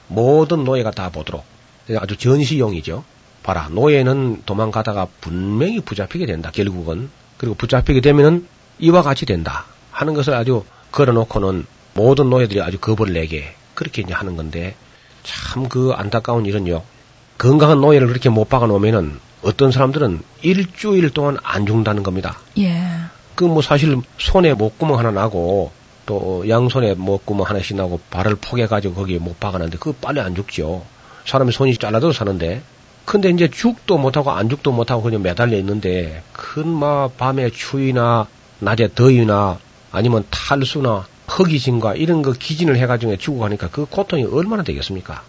[0.10, 1.44] 모든 노예가 다 보도록.
[1.98, 3.04] 아주 전시용이죠.
[3.42, 7.10] 봐라, 노예는 도망가다가 분명히 붙잡히게 된다, 결국은.
[7.40, 8.46] 그리고 붙잡히게 되면은
[8.78, 9.66] 이와 같이 된다.
[9.90, 14.76] 하는 것을 아주 걸어 놓고는 모든 노예들이 아주 겁을 내게 그렇게 이제 하는 건데
[15.24, 16.84] 참 그 안타까운 일은요.
[17.40, 22.38] 건강한 노예를 그렇게 못 박아 놓으면은 어떤 사람들은 일주일 동안 안 죽는다는 겁니다.
[22.60, 22.82] 예.
[23.36, 25.72] 그 뭐 사실 손에 목구멍 하나 나고
[26.06, 30.84] 또 양손에 목구멍 하나씩 나고 발을 포개가지고 거기에 못 박아놨는데 그거 빨리 안 죽죠.
[31.26, 32.62] 사람이 손이 잘라도 사는데.
[33.06, 38.28] 근데 이제 죽도 못하고 안 죽도 못하고 그냥 매달려 있는데 큰마 밤에 추위나
[38.60, 39.58] 낮에 더위나
[39.92, 45.24] 아니면 탈수나 허기짐과 이런 거 기진을 해가지고 죽어가니까 그 고통이 얼마나 되겠습니까?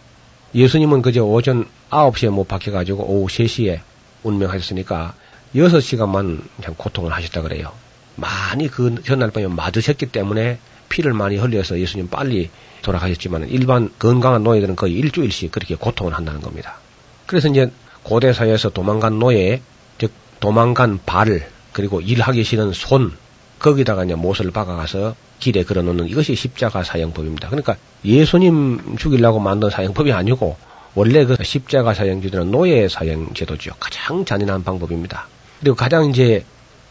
[0.54, 3.80] 예수님은 그저 오전 9시에 못 박혀가지고 오후 3시에
[4.22, 5.14] 운명하셨으니까
[5.54, 7.72] 6시간만 그냥 고통을 하셨다 그래요.
[8.16, 12.50] 많이 그 전날 밤에 맞으셨기 때문에 피를 많이 흘려서 예수님 빨리
[12.82, 16.78] 돌아가셨지만 일반 건강한 노예들은 거의 일주일씩 그렇게 고통을 한다는 겁니다.
[17.26, 17.70] 그래서 이제
[18.02, 19.62] 고대 사회에서 도망간 노예,
[19.98, 23.12] 즉 도망간 발 그리고 일하기 싫은 손
[23.60, 27.48] 거기다가 이제 못을 박아가서 길에 걸어놓는 이것이 십자가 사형법입니다.
[27.48, 30.56] 그러니까 예수님 죽이려고 만든 사형법이 아니고
[30.94, 33.72] 원래 그 십자가 사형제도는 노예 사형제도죠.
[33.80, 35.26] 가장 잔인한 방법입니다.
[35.60, 36.44] 그리고 가장 이제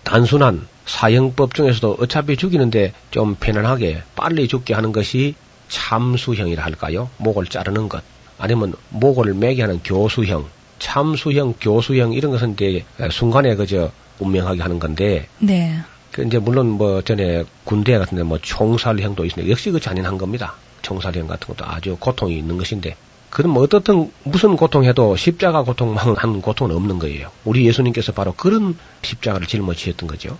[0.03, 5.35] 단순한 사형법 중에서도 어차피 죽이는데 좀 편안하게 빨리 죽게 하는 것이
[5.67, 7.09] 참수형이라 할까요?
[7.17, 8.01] 목을 자르는 것.
[8.37, 10.47] 아니면 목을 매게 하는 교수형,
[10.79, 15.79] 참수형, 교수형 이런 것은 이제 순간에 그저 운명하게 하는 건데 네.
[16.11, 20.55] 그 이제 물론 뭐 전에 군대 같은데 뭐 총살형도 있는데 역시 그 잔인한 겁니다.
[20.81, 22.95] 총살형 같은 것도 아주 고통이 있는 것인데
[23.29, 27.29] 그럼 뭐 어떻든 무슨 고통해도 십자가 고통만 한 고통은 없는 거예요.
[27.45, 30.37] 우리 예수님께서 바로 그런 십자가를 짊어지셨던 거죠.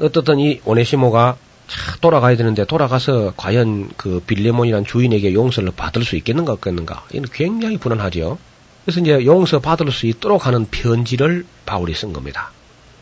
[0.00, 1.36] 어떻든 이 오네시모가
[1.68, 7.76] 차 돌아가야 되는데 돌아가서 과연 그 빌레몬이란 주인에게 용서를 받을 수 있겠는가 없겠는가 이는 굉장히
[7.76, 8.38] 불안하죠.
[8.84, 12.50] 그래서 이제 용서 받을 수 있도록 하는 편지를 바울이 쓴 겁니다.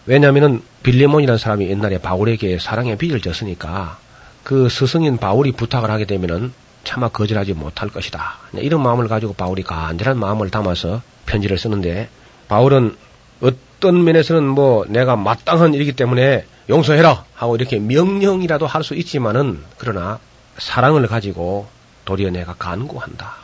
[0.08, 3.98] 왜냐하면은 빌레몬이라는 사람이 옛날에 바울에게 사랑의 빚을 졌으니까
[4.42, 6.50] 그 스승인 바울이 부탁을 하게 되면은
[6.82, 8.38] 차마 거절하지 못할 것이다.
[8.54, 12.08] 이런 마음을 가지고 바울이 간절한 마음을 담아서 편지를 쓰는데
[12.48, 12.96] 바울은
[13.42, 20.18] 어떤 면에서는 뭐 내가 마땅한 일이기 때문에 용서해라 하고 이렇게 명령이라도 할 수 있지만은 그러나
[20.56, 21.68] 사랑을 가지고
[22.06, 23.34] 도리어 내가 간구한다.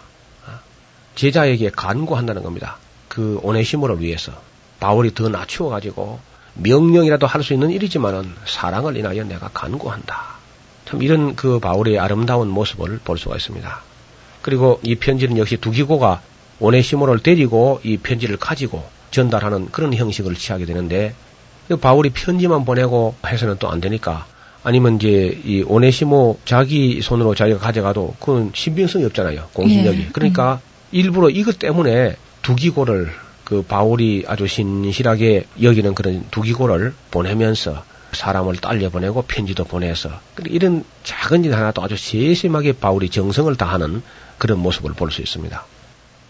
[1.14, 2.78] 제자에게 간구한다는 겁니다.
[3.08, 4.32] 그 오네시모를 위해서
[4.80, 6.20] 바울이 더 낮추어 가지고
[6.54, 10.34] 명령이라도 할 수 있는 일이지만은 사랑을 인하여 내가 간구한다.
[10.86, 13.80] 참 이런 그 바울의 아름다운 모습을 볼 수가 있습니다.
[14.42, 16.20] 그리고 이 편지는 역시 두기고가
[16.60, 21.14] 오네시모를 데리고 이 편지를 가지고 전달하는 그런 형식을 취하게 되는데
[21.80, 24.26] 바울이 편지만 보내고 해서는 또 안 되니까
[24.62, 29.48] 아니면 이제 이 오네시모 자기 손으로 자기가 가져가도 그건 신빙성이 없잖아요.
[29.52, 29.98] 공신력이.
[29.98, 30.08] 예.
[30.12, 30.60] 그러니까
[30.92, 33.10] 일부러 이것 때문에 두기고를
[33.44, 40.08] 그 바울이 아주 신실하게 여기는 그런 두기고를 보내면서 사람을 딸려 보내고 편지도 보내서
[40.46, 44.02] 이런 작은 일 하나도 아주 세심하게 바울이 정성을 다하는
[44.38, 45.64] 그런 모습을 볼 수 있습니다.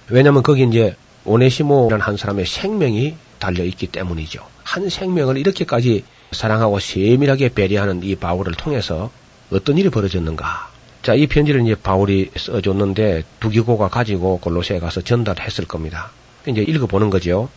[0.08, 4.44] 왜냐하면 거기 이제 오네시모라는 한 사람의 생명이 달려 있기 때문이죠.
[4.62, 9.10] 한 생명을 이렇게까지 사랑하고 세밀하게 배려하는 이 바울을 통해서
[9.50, 10.70] 어떤 일이 벌어졌는가?
[11.02, 16.10] 자, 이 편지를 이제 바울이 써줬는데 두기고가 가지고 골로새에 가서 전달했을 겁니다.
[16.46, 17.48] 이제 읽어보는 거죠.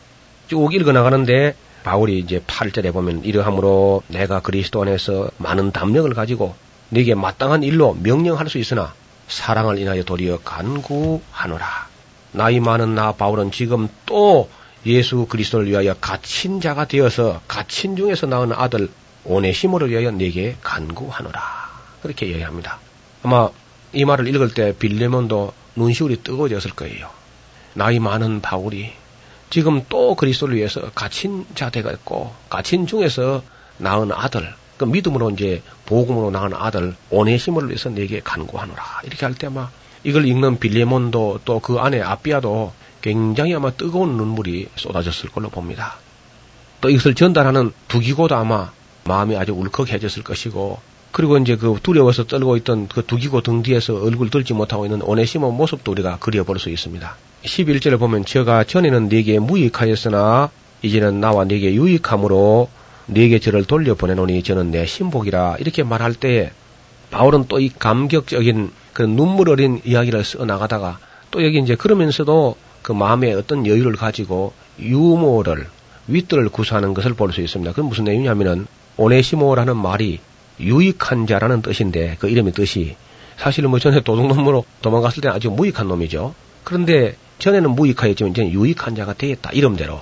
[0.48, 6.56] 쭉 읽어 나가는데 바울이 이제 8절에 보면 이러함으로 내가 그리스도 안에서 많은 담력을 가지고
[6.90, 8.94] 네게 마땅한 일로 명령할 수 있으나
[9.28, 11.88] 사랑을 인하여 도리어 간구하노라.
[12.32, 14.50] 나이 많은 나 바울은 지금 또
[14.86, 18.90] 예수 그리스도를 위하여 갇힌 자가 되어서 갇힌 중에서 낳은 아들
[19.26, 21.42] 오네시모를 위하여 네게 간구하노라.
[22.02, 22.80] 그렇게 이야기합니다.
[23.24, 23.50] 아마
[23.92, 27.17] 이 말을 읽을 때 빌레몬도 눈시울이 뜨거워졌을 거예요.
[27.78, 28.92] 나이 많은 바울이
[29.52, 33.44] 지금 또 그리스도를 위해서 갇힌 자 되었고 갇힌 중에서
[33.78, 39.48] 낳은 아들 그 믿음으로 이제 복음으로 낳은 아들 오네시모를 위해서 내게 간구하노라 이렇게 할 때
[39.48, 39.70] 아마
[40.04, 45.98] 이걸 읽는 빌레몬도 또 그 안에 아비아도 굉장히 아마 뜨거운 눈물이 쏟아졌을 걸로 봅니다.
[46.82, 48.72] 또 이것을 전달하는 두기고도 아마
[49.06, 50.80] 마음이 아주 울컥해졌을 것이고
[51.12, 55.52] 그리고 이제 그 두려워서 떨고 있던 그 두기고 등 뒤에서 얼굴 들지 못하고 있는 오네시모
[55.52, 57.16] 모습도 우리가 그려볼 수 있습니다.
[57.48, 60.50] 11절에 보면 저가 전에는 네게 무익하였으나
[60.82, 62.70] 이제는 나와 네게 유익함으로
[63.08, 66.52] 네게 저를 돌려보내노니 저는 내 신복이라 이렇게 말할 때에
[67.10, 71.00] 바울은 또 이 감격적인 그 눈물 어린 이야기를 써 나가다가
[71.32, 75.68] 또 여기 이제 그러면서도 그 마음에 어떤 여유를 가지고 유모를
[76.08, 77.72] 윗들을 구사하는 것을 볼 수 있습니다.
[77.72, 78.68] 그건 무슨 내용이냐면은
[78.98, 80.20] 오네시모라는 말이
[80.60, 82.96] 유익한 자라는 뜻인데 그 이름의 뜻이
[83.38, 86.34] 사실은 뭐 전에 도둑놈으로 도망갔을 때는 아주 무익한 놈이죠.
[86.64, 90.02] 그런데 전에는 무익하였지만 이제는 유익한 자가 되었다 이름대로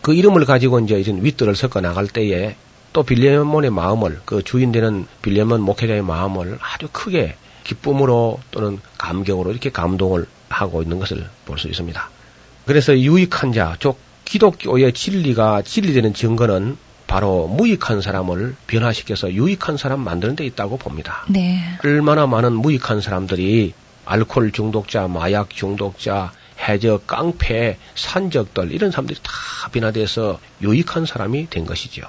[0.00, 2.56] 그 이름을 가지고 이제 이제 윗들을 섞어 나갈 때에
[2.92, 9.70] 또 빌레몬의 마음을 그 주인 되는 빌레몬 목회자의 마음을 아주 크게 기쁨으로 또는 감격으로 이렇게
[9.70, 12.10] 감동을 하고 있는 것을 볼 수 있습니다.
[12.66, 20.36] 그래서 유익한 자, 즉 기독교의 진리가 진리되는 증거는 바로 무익한 사람을 변화시켜서 유익한 사람 만드는
[20.36, 21.24] 데 있다고 봅니다.
[21.28, 21.60] 네.
[21.84, 26.32] 얼마나 많은 무익한 사람들이 알코올 중독자, 마약 중독자,
[26.68, 29.32] 해저, 깡패, 산적들 이런 사람들이 다
[29.72, 32.02] 변화돼서 유익한 사람이 된 것이죠.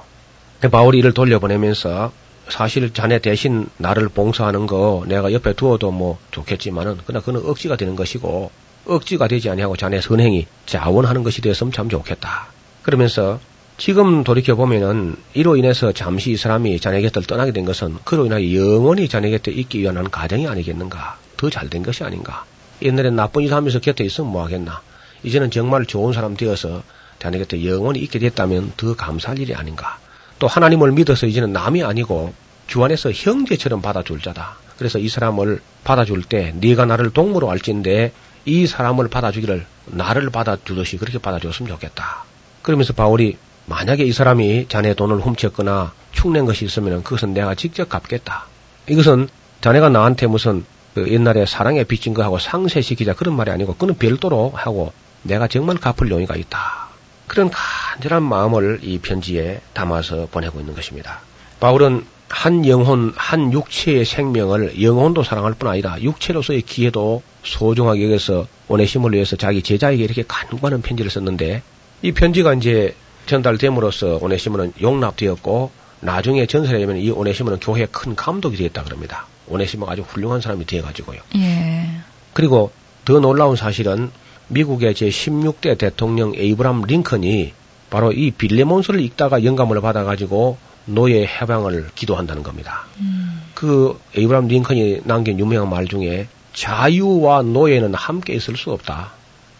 [0.72, 2.12] 바울이 이를 돌려보내면서
[2.49, 7.95] 사실 자네 대신 나를 봉사하는 거 내가 옆에 두어도 뭐 좋겠지만은 그러나 그는 억지가 되는
[7.95, 8.51] 것이고
[8.86, 12.47] 억지가 되지 아니하고 자네 선행이 자원하는 것이 되었으면 참 좋겠다.
[12.82, 13.39] 그러면서
[13.78, 18.43] 지금 돌이켜 보면은 이로 인해서 잠시 이 사람이 자네 곁을 떠나게 된 것은 그로 인하여
[18.54, 21.18] 영원히 자네 곁에 있기 위한 한 가정이 아니겠는가?
[21.38, 22.45] 더 잘 된 것이 아닌가?
[22.84, 24.81] 옛날엔 나쁜 일 하면서 곁에 있으면 뭐 하겠나?
[25.23, 26.84] 이제는 정말 좋은 사람 되어서
[27.19, 29.97] 자네 곁에 영원히 있게 됐다면 더 감사할 일이 아닌가?
[30.39, 32.34] 또 하나님을 믿어서 이제는 남이 아니고
[32.67, 34.57] 주 안에서 형제처럼 받아줄 자다.
[34.77, 38.11] 그래서 이 사람을 받아줄 때 네가 나를 동무로 알진데
[38.45, 42.25] 이 사람을 받아주기를 나를 받아주듯이 그렇게 받아줬으면 좋겠다.
[42.61, 48.47] 그러면서 바울이 만약에 이 사람이 자네 돈을 훔쳤거나 축낸 것이 있으면 그것은 내가 직접 갚겠다.
[48.89, 49.29] 이것은
[49.61, 54.94] 자네가 나한테 무슨 그 옛날에 사랑에 빚진 거하고 상쇄시키자 그런 말이 아니고 그는 별도로 하고
[55.24, 56.88] 내가 정말 갚을 용의가 있다.
[57.28, 61.22] 그런 간절한 마음을 이 편지에 담아서 보내고 있는 것입니다.
[61.60, 69.14] 바울은 한 영혼, 한 육체의 생명을 영혼도 사랑할 뿐 아니라 육체로서의 기회도 소중하게 여겨서 오네심을
[69.14, 71.62] 위해서 자기 제자에게 이렇게 간과하는 편지를 썼는데
[72.02, 72.96] 이 편지가 이제
[73.28, 75.72] 전달됨으로써 오네시모는 용납되었고
[76.02, 79.28] 나중에 전설에 의하면 이 오네시모는 교회에 큰 감독이 되었다 그럽니다.
[79.54, 81.20] 오네시모가 아주 훌륭한 사람이 되어가지고요.
[81.38, 81.89] 예.
[82.34, 82.72] 그리고
[83.06, 84.12] 더 놀라운 사실은
[84.47, 87.54] 미국의 제16대 대통령 에이브람 링컨이
[87.89, 92.86] 바로 이 빌레몬스를 읽다가 영감을 받아가지고 노예 해방을 기도한다는 겁니다.
[92.99, 93.41] 음.
[93.54, 99.12] 그 에이브람 링컨이 남긴 유명한 말 중에 자유와 노예는 함께 있을 수 없다.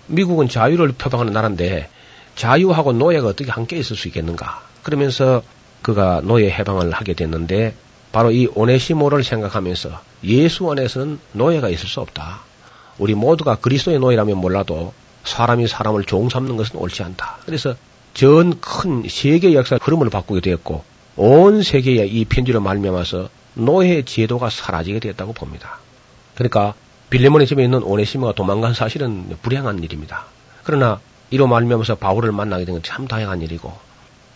[0.08, 1.90] 미국은 자유를 표방하는 나라인데
[2.36, 4.64] 자유하고 노예가 어떻게 함께 있을 수 있겠는가?
[4.84, 5.44] 그러면서
[5.82, 7.74] 그가 노예 해방을 하게 됐는데
[8.14, 12.40] 바로 이 오네시모를 생각하면서 예수 안에서는 노예가 있을 수 없다.
[13.00, 14.94] 우리 모두가 그리스도의 노예라면 몰라도
[15.26, 17.40] 사람이 사람을 종 삼는 것은 옳지 않다.
[17.46, 17.76] 그래서
[18.14, 20.84] 전 큰 세계 역사 흐름을 바꾸게 되었고
[21.16, 25.80] 온 세계에 이 편지를 말미암아서 노예 제도가 사라지게 되었다고 봅니다.
[26.36, 26.76] 그러니까
[27.10, 30.26] 빌레몬의 집에 있는 오네시모가 도망간 사실은 불행한 일입니다.
[30.64, 31.00] 그러나
[31.32, 33.74] 이로 말미암아서 바울을 만나게 된 건 참 다양한 일이고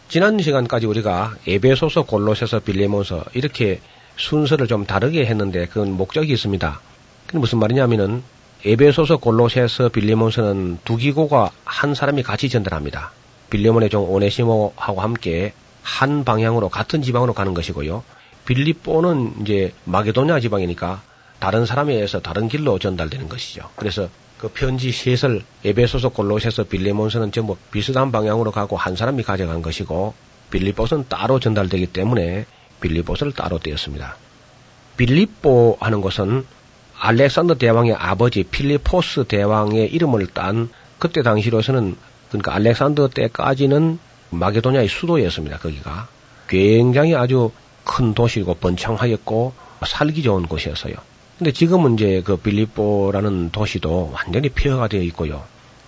[0.09, 3.81] 지난 시간까지 우리가 에베소서 골로새서 빌레몬서 이렇게
[4.15, 6.79] 순서를 좀 다르게 했는데 그건 목적이 있습니다.
[7.25, 8.23] 그게 무슨 말이냐면은
[8.65, 13.11] 에베소서 골로새서 빌레몬서는 두 기고가 한 사람이 같이 전달합니다.
[13.49, 15.53] 빌레몬의 종 오네시모하고 함께
[15.83, 18.03] 한 방향으로 같은 지방으로 가는 것이고요.
[18.45, 21.01] 빌립보는 이제 마게도냐 지방이니까
[21.39, 23.69] 다른 사람에 의해서 다른 길로 전달되는 것이죠.
[23.75, 30.13] 그래서 그 편지 셋을 에베소서 골로새서 빌레몬서는 전부 비슷한 방향으로 가고 한 사람이 가져간 것이고
[30.51, 32.45] 빌립보서는 따로 전달되기 때문에
[32.79, 34.15] 빌립보서를 따로 떼었습니다.
[34.97, 36.45] 빌립보 하는 것은
[36.99, 40.69] 알렉산더 대왕의 아버지 필리포스 대왕의 이름을 딴
[40.99, 41.95] 그때 당시로서는
[42.29, 45.57] 그러니까 알렉산더 때까지는 마게도냐의 수도였습니다.
[45.59, 46.07] 거기가
[46.47, 47.51] 굉장히 아주
[47.83, 49.53] 큰 도시고 번창하였고
[49.85, 50.95] 살기 좋은 곳이었어요.
[51.37, 55.43] 근데 지금은 이제 그 빌립보라는 도시도 완전히 폐허가 되어 있고요.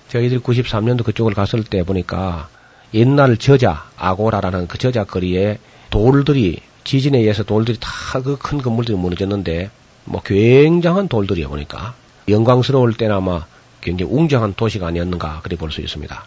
[0.10, 2.50] 저희들이 93년도 그쪽을 갔을 때 보니까
[2.94, 9.70] 옛날 저자, 아고라라는 그 저자 거리에 돌들이, 지진에 의해서 돌들이 다 그 큰 건물들이 무너졌는데,
[10.06, 11.94] 뭐 굉장한 돌들이요, 보니까.
[12.28, 13.46] 영광스러울 때는 아마
[13.82, 16.26] 굉장히 웅장한 도시가 아니었는가, 그리 볼 수 있습니다.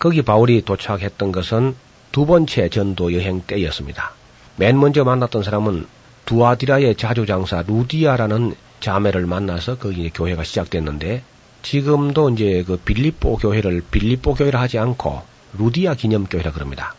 [0.00, 1.76] 거기 바울이 도착했던 것은
[2.10, 4.12] 두 번째 전도 여행 때였습니다.
[4.56, 5.86] 맨 먼저 만났던 사람은
[6.26, 11.22] 두아디라의 자주장사 루디아라는 자매를 만나서 거기 교회가 시작됐는데
[11.62, 15.22] 지금도 이제 그 빌립보 교회를 빌립보 교회를 하지 않고
[15.58, 16.94] 루디아 기념교회라 그럽니다.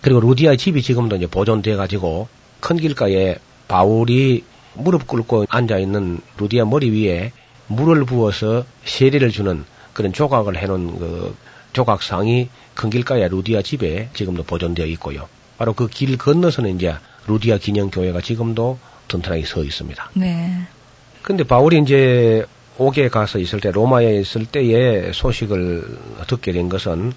[0.00, 2.28] 그리고 루디아 집이 지금도 이제 보존돼 가지고
[2.60, 3.36] 큰 길가에
[3.68, 7.32] 바울이 무릎 꿇고 앉아 있는 루디아 머리 위에
[7.66, 11.36] 물을 부어서 세례를 주는 그런 조각을 해놓은 그
[11.72, 15.28] 조각상이 큰 길가에 루디아 집에 지금도 보존되어 있고요.
[15.58, 16.94] 바로 그 길 건너서는 이제
[17.26, 20.10] 루디아 기념교회가 지금도 튼튼하게 서 있습니다.
[20.14, 20.50] 네.
[21.22, 22.46] 근데 바울이 이제
[22.78, 27.12] 옥에 가서 있을 때 로마에 있을 때의 소식을 듣게 된 것은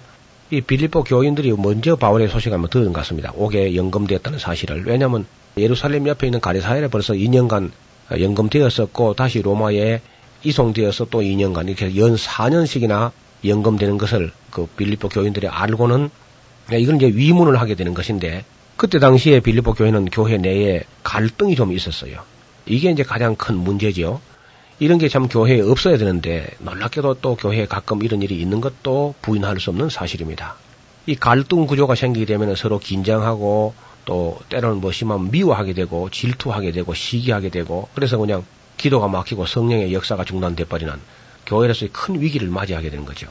[0.50, 3.32] 이 빌립보 교인들이 먼저 바울의 소식을 한번 들은 것 같습니다.
[3.34, 4.84] 옥에 연금되었다는 사실을.
[4.86, 5.24] 왜냐하면
[5.56, 7.70] 예루살렘 옆에 있는 가리사엘에 벌써 2년간
[8.10, 10.00] 연금되었었고 다시 로마에
[10.42, 13.12] 이송되어서 또 2년간 이렇게 연 4년씩이나
[13.44, 16.10] 연금되는 것을 그 빌립보 교인들이 알고는
[16.72, 18.44] 이건 이제 위문을 하게 되는 것인데
[18.76, 22.22] 그때 당시에 빌립보 교회는 교회 내에 갈등이 좀 있었어요.
[22.66, 24.20] 이게 이제 가장 큰 문제죠.
[24.80, 29.60] 이런 게 참 교회에 없어야 되는데 놀랍게도 또 교회에 가끔 이런 일이 있는 것도 부인할
[29.60, 30.56] 수 없는 사실입니다.
[31.06, 36.92] 이 갈등 구조가 생기게 되면 서로 긴장하고 또 때로는 뭐 심하면 미워하게 되고 질투하게 되고
[36.92, 38.44] 시기하게 되고 그래서 그냥
[38.76, 40.92] 기도가 막히고 성령의 역사가 중단돼 버리는
[41.46, 43.28] 교회로서의 큰 위기를 맞이하게 되는 거죠.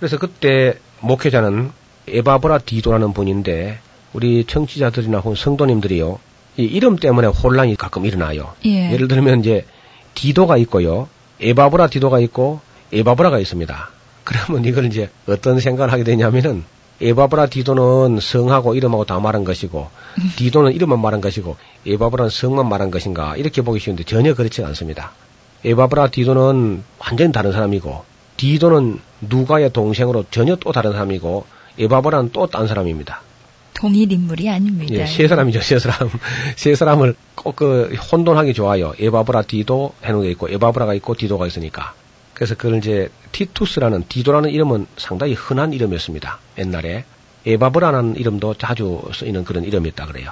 [0.00, 1.70] 그래서 그때 목회자는
[2.08, 3.78] 에바브라 디도라는 분인데
[4.12, 6.18] 우리 청취자들이나 혹은 성도님들이요
[6.58, 8.52] 이 이름 때문에 혼란이 가끔 일어나요.
[8.66, 8.92] 예.
[8.92, 9.64] 예를 들면 이제
[10.14, 11.08] 디도가 있고요.
[11.40, 12.60] 에바브라 디도가 있고
[12.92, 13.90] 에바브라가 있습니다.
[14.24, 16.64] 그러면 이걸 이제 어떤 생각을 하게 되냐면은
[17.00, 19.88] 에바브라 디도는 성하고 이름하고 다 말한 것이고
[20.36, 21.56] 디도는 이름만 말한 것이고
[21.86, 25.12] 에바브라는 성만 말한 것인가 이렇게 보기 쉬운데 전혀 그렇지 않습니다.
[25.64, 28.04] 에바브라 디도는 완전히 다른 사람이고
[28.36, 31.46] 디도는 누가의 동생으로 전혀 또 다른 사람이고
[31.78, 33.22] 에바브라는 또 딴 사람입니다.
[33.82, 34.94] 동일 인물이 아닙니다.
[34.94, 36.08] 예, 세 사람이죠, 세 사람.
[36.54, 38.92] 세 사람을 꼭 그 혼돈하기 좋아요.
[38.96, 41.92] 에바브라 디도 해놓은 게 있고, 에바브라가 있고, 디도가 있으니까.
[42.32, 46.38] 그래서 그걸 이제 티투스라는, 디도라는 이름은 상당히 흔한 이름이었습니다.
[46.58, 47.04] 옛날에.
[47.44, 50.30] 에바브라는 이름도 자주 쓰이는 그런 이름이었다 그래요.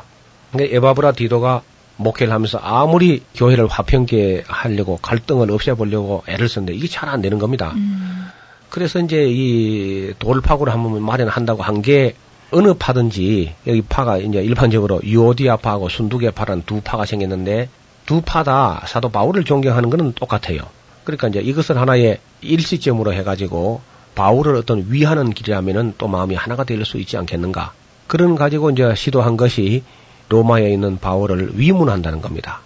[0.53, 1.62] 근데 에바브라 디도가
[1.96, 7.72] 목회를 하면서 아무리 교회를 화평케 하려고 갈등을 없애보려고 애를 썼는데 이게 잘 안 되는 겁니다.
[7.74, 8.28] 음,
[8.68, 12.14] 그래서 이제 이 돌파구를 한번 마련한다고 한 게
[12.53, 17.68] 어느 파든지 여기 파가 이제 일반적으로 유오디아 파하고 순두게 파라는 두 파가 생겼는데
[18.07, 20.61] 두 파다 사도 바울을 존경하는 것은 똑같아요.
[21.05, 23.80] 그러니까 이제 이것을 하나의 일시점으로 해가지고
[24.16, 27.72] 바울을 어떤 위하는 길이라면은 또 마음이 하나가 될 수 있지 않겠는가.
[28.09, 29.84] 그런 가지고 이제 시도한 것이
[30.28, 32.61] 로마에 있는 바울을 위문한다는 겁니다.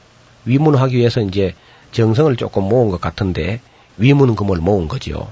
[0.46, 1.54] 위문하기 위해서 이제
[1.92, 3.60] 정성을 조금 모은 것 같은데
[3.98, 5.28] 위문금을 모은 거지요.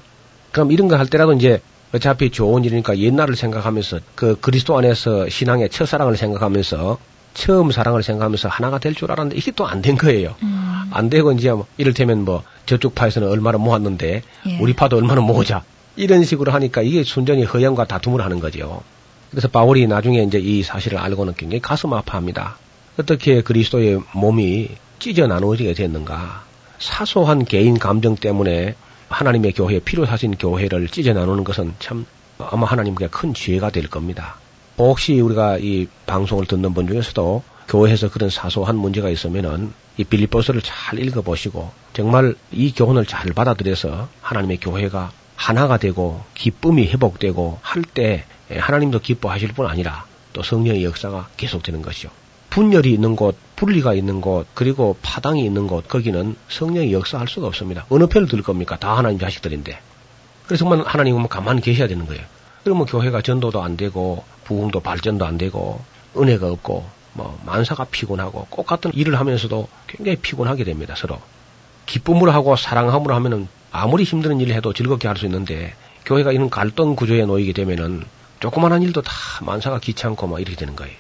[0.53, 1.63] 그럼 이런 거 할 때라도 이제
[1.95, 6.99] 어차피 좋은 일이니까 옛날을 생각하면서 그 그리스도 안에서 신앙의 첫사랑을 생각하면서
[7.35, 10.35] 처음 사랑을 생각하면서 하나가 될 줄 알았는데 이게 또 안 된 거예요.
[10.43, 14.59] 음, 안 되고 이제 뭐 이를테면 뭐 저쪽 파에서는 얼마나 모았는데 예.
[14.61, 15.63] 우리 파도 얼마나 모으자
[15.97, 18.83] 이런 식으로 하니까 이게 순전히 허영과 다툼을 하는 거죠.
[19.31, 22.57] 그래서 바울이 나중에 이제 이 사실을 알고는 굉장히 가슴 아파합니다.
[22.99, 24.69] 어떻게 그리스도의 몸이
[24.99, 26.45] 찢어 나누어지게 됐는가?
[26.79, 28.75] 사소한 개인 감정 때문에
[29.13, 32.07] 하나님의 교회, 필요하신 교회를 찢어 나누는 것은 참
[32.39, 34.37] 아마 하나님께 큰 죄가 될 겁니다.
[34.79, 40.99] 혹시 우리가 이 방송을 듣는 분 중에서도 교회에서 그런 사소한 문제가 있으면은 이 빌립보서를 잘
[40.99, 48.99] 읽어보시고 정말 이 교훈을 잘 받아들여서 하나님의 교회가 하나가 되고 기쁨이 회복되고 할 때 하나님도
[49.01, 52.11] 기뻐하실 뿐 아니라 또 성령의 역사가 계속되는 것이요.
[52.51, 57.87] 분열이 있는 곳, 분리가 있는 곳, 그리고 파당이 있는 곳, 거기는 성령이 역사할 수가 없습니다.
[57.91, 58.77] 어느 편을 들 겁니까?
[58.77, 59.79] 다 하나님 자식들인데.
[60.47, 62.25] 그래서 정말 하나님은 가만히 계셔야 되는 거예요.
[62.65, 65.81] 그러면 교회가 전도도 안 되고, 부흥도 발전도 안 되고,
[66.17, 71.21] 은혜가 없고, 뭐, 만사가 피곤하고, 꼭 같은 일을 하면서도 굉장히 피곤하게 됩니다, 서로.
[71.87, 75.73] 기쁨으로 하고 사랑함으로 하면은 아무리 힘든 일을 해도 즐겁게 할 수 있는데,
[76.05, 78.03] 교회가 이런 갈등 구조에 놓이게 되면은
[78.41, 80.97] 조그만한 일도 다 만사가 귀찮고 막 이렇게 되는 거예요.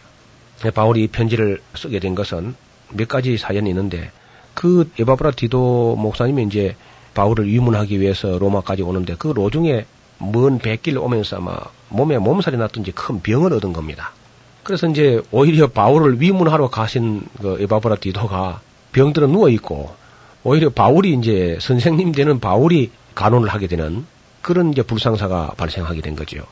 [0.71, 2.55] 바울이 이 편지를 쓰게 된 것은
[2.91, 4.11] 몇 가지 사연이 있는데
[4.55, 6.77] 그 에바브라 디도 목사님이 이제
[7.15, 9.87] 바울을 위문하기 위해서 로마까지 오는데 그 로중에
[10.19, 11.57] 먼 백길 오면서 아마
[11.89, 14.13] 몸에 몸살이 났든지 큰 병을 얻은 겁니다.
[14.63, 18.61] 그래서 이제 오히려 바울을 위문하러 가신 그 에바브라 디도가
[18.93, 19.95] 병들어 누워 있고
[20.45, 24.07] 오히려 바울이 이제 선생님 되는 바울이 간호를 하게 되는
[24.41, 26.45] 그런 이제 불상사가 발생하게 된 거죠.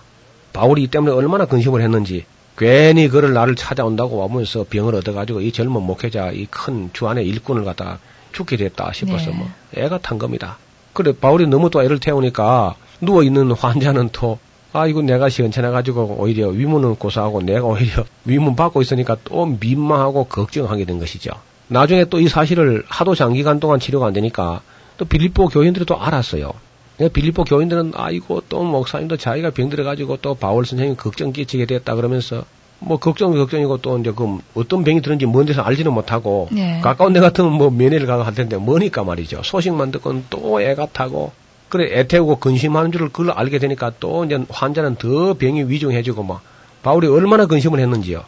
[0.52, 2.24] 바울이 이 때문에 얼마나 근심을 했는지
[2.56, 7.98] 괜히 그를 나를 찾아온다고 와면서 병을 얻어가지고 이 젊은 목회자 이 큰 주안의 일꾼을 갖다가
[8.32, 9.36] 죽게 됐다 싶어서 네.
[9.36, 10.58] 뭐 애가 탄 겁니다.
[10.92, 14.38] 그래 바울이 너무 또 애를 태우니까 누워 있는 환자는 또
[14.72, 20.84] 아, 이거 내가 시원찮아가지고 오히려 위문은 고소하고 내가 오히려 위문 받고 있으니까 또 민망하고 걱정하게
[20.84, 21.30] 된 것이죠.
[21.68, 24.60] 나중에 또 이 사실을 하도 장기간 동안 치료가 안 되니까
[24.96, 26.52] 또 빌립보 교인들이 또 알았어요.
[27.00, 31.94] 그러니까 빌립보 교인들은 아이고 또 목사님도 자기가 병들어 가지고 또 바울 선생님 걱정 끼치게 됐다
[31.94, 32.44] 그러면서
[32.78, 36.78] 뭐 걱정 걱정이고 또 이제 그 어떤 병이 드는지 먼 데서 알지는 못하고 네.
[36.82, 39.40] 가까운 데 같으면 뭐 면회를 가고 할 텐데 머니까 말이죠.
[39.42, 41.32] 소식만 듣고는 또 애가 타고
[41.70, 46.42] 그래 애 태우고 근심하는 줄을 그걸 알게 되니까 또 이제 환자는 더 병이 위중해지고 막
[46.82, 48.24] 바울이 얼마나 근심을 했는지요.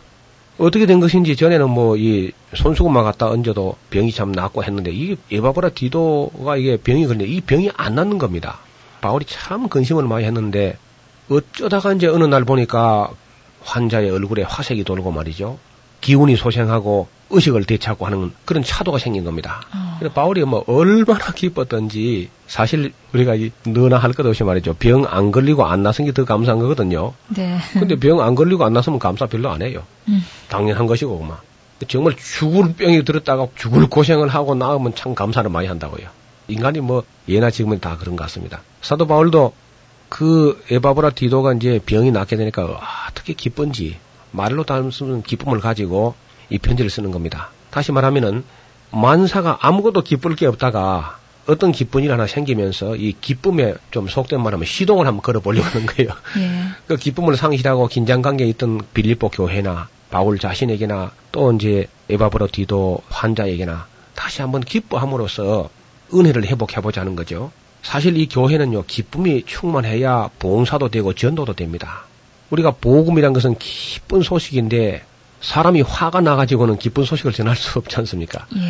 [0.58, 5.70] 어떻게 된 것인지 전에는 뭐 이 손수건만 갖다 얹어도 병이 참 낫고 했는데 이게 에바브라
[5.70, 8.58] 디도가 이게 병이 걸려 이 병이 안 낫는 겁니다.
[9.00, 10.76] 바울이 참 근심을 많이 했는데
[11.30, 13.10] 어쩌다가 이제 어느 날 보니까
[13.62, 15.58] 환자의 얼굴에 화색이 돌고 말이죠.
[16.02, 19.62] 기운이 소생하고 의식을 되찾고 하는 그런 차도가 생긴 겁니다.
[19.74, 19.96] 어.
[19.98, 24.74] 그래서 바울이 뭐 얼마나 기뻤던지 사실 우리가 이 너나 할 것 없이 말이죠.
[24.74, 27.14] 병 안 걸리고 안 나선 게 더 감사한 거거든요.
[27.28, 27.56] 네.
[27.72, 29.82] 근데 병 안 걸리고 안 났으면 감사 별로 안 해요.
[30.08, 30.22] 음.
[30.50, 31.42] 당연한 것이고 막
[31.88, 36.08] 정말 죽을 병이 들었다가 죽을 고생을 하고 나으면 참 감사를 많이 한다고요.
[36.48, 38.60] 인간이 뭐 예나 지금은 다 그런 것 같습니다.
[38.82, 39.54] 사도 바울도
[40.10, 43.96] 그 에바브라 디도가 이제 병이 낫게 되니까 아, 어떻게 기쁜지
[44.32, 46.14] 말로 담으면 기쁨을 가지고
[46.50, 47.50] 이 편지를 쓰는 겁니다.
[47.70, 48.44] 다시 말하면은
[48.90, 54.66] 만사가 아무것도 기쁠 게 없다가 어떤 기쁜 일 하나 생기면서 이 기쁨에 좀 속된 말하면
[54.66, 56.10] 시동을 한번 걸어보려고 하는 거예요.
[56.38, 56.64] 예.
[56.86, 63.86] 그 기쁨을 상실하고 긴장 관계에 있던 빌립보 교회나 바울 자신에게나 또 이제 에바브로 디도 환자에게나
[64.14, 65.70] 다시 한번 기뻐함으로써
[66.14, 67.50] 은혜를 회복해보자는 거죠.
[67.82, 72.04] 사실 이 교회는요, 기쁨이 충만해야 봉사도 되고 전도도 됩니다.
[72.52, 75.04] 우리가 복음이란 것은 기쁜 소식인데
[75.40, 78.46] 사람이 화가 나가지고는 기쁜 소식을 전할 수 없지 않습니까?
[78.54, 78.60] 예.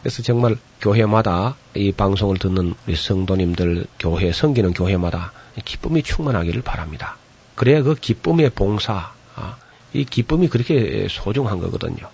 [0.00, 5.32] 그래서 정말 교회마다 이 방송을 듣는 우리 성도님들 교회 섬기는 교회마다
[5.64, 7.16] 기쁨이 충만하기를 바랍니다.
[7.56, 9.56] 그래야 그 기쁨의 봉사, 아,
[9.92, 12.08] 이 기쁨이 그렇게 소중한 거거든요.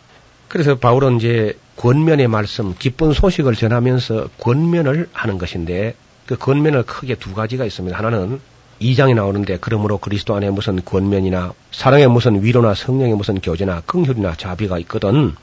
[0.49, 7.35] 그래서 바울은 이제 권면의 말씀, 기쁜 소식을 전하면서 권면을 하는 것인데 그 권면을 크게 두
[7.35, 7.99] 가지가 있습니다.
[7.99, 8.41] 하나는
[8.81, 14.79] 2장에 나오는데 그러므로 그리스도 안에 무슨 권면이나 사랑의 무슨 위로나 성령의 무슨 교제나 긍휼이나 자비가
[14.81, 15.35] 있거든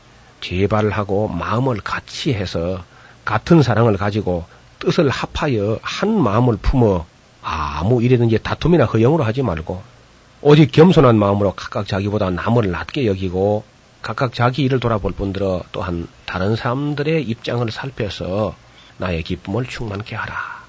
[0.42, 2.84] 제발을 하고 마음을 같이 해서
[3.26, 4.46] 같은 사랑을 가지고
[4.80, 7.06] 뜻을 합하여 한 마음을 품어
[7.42, 9.82] 아무 일이든지 다툼이나 허영으로 하지 말고
[10.42, 13.64] 오직 겸손한 마음으로 각각 자기보다 남을 낮게 여기고
[14.02, 18.54] 각각 자기 일을 돌아볼 뿐더러 또한 다른 사람들의 입장을 살펴서
[18.98, 20.63] 나의 기쁨을 충만케 하라.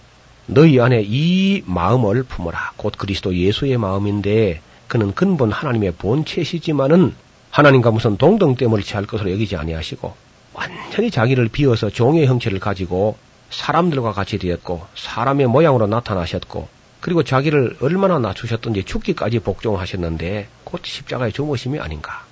[0.46, 2.72] 너희 안에 이 마음을 품어라.
[2.76, 7.14] 곧 그리스도 예수의 마음인데 그는 근본 하나님의 본체시지만은
[7.50, 10.14] 하나님과 무슨 동등됨을 취할 것으로 여기지 아니하시고
[10.52, 13.16] 완전히 자기를 비워서 종의 형체를 가지고
[13.50, 16.68] 사람들과 같이 되었고 사람의 모양으로 나타나셨고
[17.00, 22.24] 그리고 자기를 얼마나 낮추셨던지 죽기까지 복종하셨는데 곧 십자가의 주무심이 아닌가.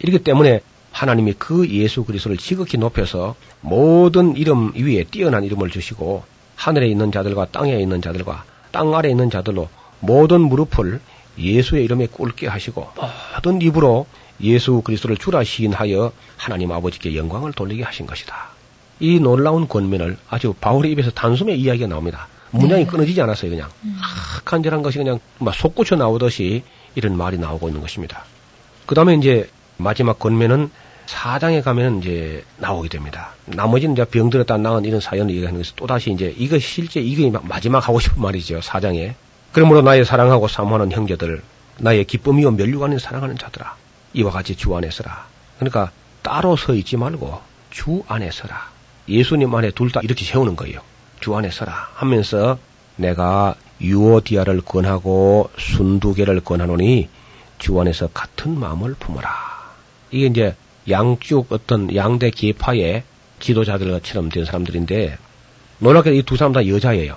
[0.00, 0.60] 이렇기 때문에
[0.92, 6.24] 하나님이 그 예수 그리스도를 지극히 높여서 모든 이름 위에 뛰어난 이름을 주시고
[6.60, 11.00] 하늘에 있는 자들과 땅에 있는 자들과 땅 아래에 있는 자들로 모든 무릎을
[11.38, 12.86] 예수의 이름에 꿇게 하시고
[13.34, 14.06] 모든 입으로
[14.42, 18.50] 예수 그리스도를 주라 시인하여 하나님 아버지께 영광을 돌리게 하신 것이다.
[19.00, 22.28] 이 놀라운 권면을 아주 바울의 입에서 단숨에 이야기가 나옵니다.
[22.50, 22.90] 문장이 네.
[22.90, 23.70] 끊어지지 않았어요, 그냥.
[24.02, 26.62] 아, 간절한 것이 그냥 막 솟구쳐 나오듯이
[26.94, 28.24] 이런 말이 나오고 있는 것입니다.
[28.84, 29.48] 그 다음에 이제
[29.78, 30.70] 마지막 권면은
[31.10, 33.32] 사장에 가면은 이제 나오게 됩니다.
[33.46, 37.98] 나머지는 이제 병들었다 나은 이런 사연을 얘기하는 것이 또다시 이제 이거 실제 이게 마지막 하고
[37.98, 39.16] 싶은 말이죠, 사장에.
[39.50, 41.42] 그러므로 나의 사랑하고 사모하는 형제들,
[41.78, 43.74] 나의 기쁨이요 멸류관을 사랑하는 자들아,
[44.12, 45.26] 이와 같이 주 안에 서라.
[45.58, 45.90] 그러니까
[46.22, 47.40] 따로 서 있지 말고
[47.70, 48.68] 주 안에 서라.
[49.08, 50.80] 예수님 안에 둘 다 이렇게 세우는 거예요.
[51.18, 52.56] 주 안에 서라 하면서
[52.94, 57.08] 내가 유오디아를 권하고 순두개를 권하노니
[57.58, 59.28] 주 안에서 같은 마음을 품어라.
[60.12, 60.54] 이게 이제
[60.88, 63.02] 양쪽 어떤 양대 계파의
[63.40, 65.18] 지도자들처럼 된 사람들인데
[65.78, 67.16] 놀랍게 이두 사람 다 여자예요.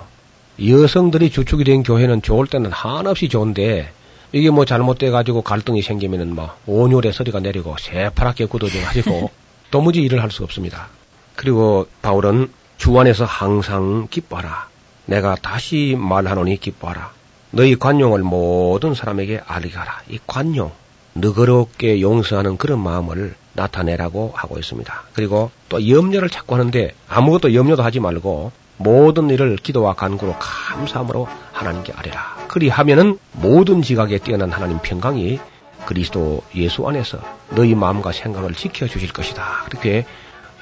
[0.64, 3.90] 여성들이 주축이 된 교회는 좋을 때는 한없이 좋은데
[4.32, 9.30] 이게 뭐 잘못돼 가지고 갈등이 생기면은 뭐 온율의 소리가 내리고 새파랗게 굳어져 가지고
[9.70, 10.88] 도무지 일을 할 수가 없습니다.
[11.36, 14.68] 그리고 바울은 주 안에서 항상 기뻐하라.
[15.06, 17.12] 내가 다시 말하노니 기뻐하라.
[17.50, 20.02] 너희 관용을 모든 사람에게 알게 하라.
[20.08, 20.72] 이 관용,
[21.14, 25.02] 너그럽게 용서하는 그런 마음을 나타내라고 하고 있습니다.
[25.14, 31.92] 그리고 또 염려를 자꾸 하는데 아무것도 염려도 하지 말고 모든 일을 기도와 간구로 감사함으로 하나님께
[31.96, 32.46] 아뢰라.
[32.48, 35.38] 그리하면은 모든 지각에 뛰어난 하나님 평강이
[35.86, 37.18] 그리스도 예수 안에서
[37.50, 39.64] 너희 마음과 생각을 지켜 주실 것이다.
[39.66, 40.06] 그렇게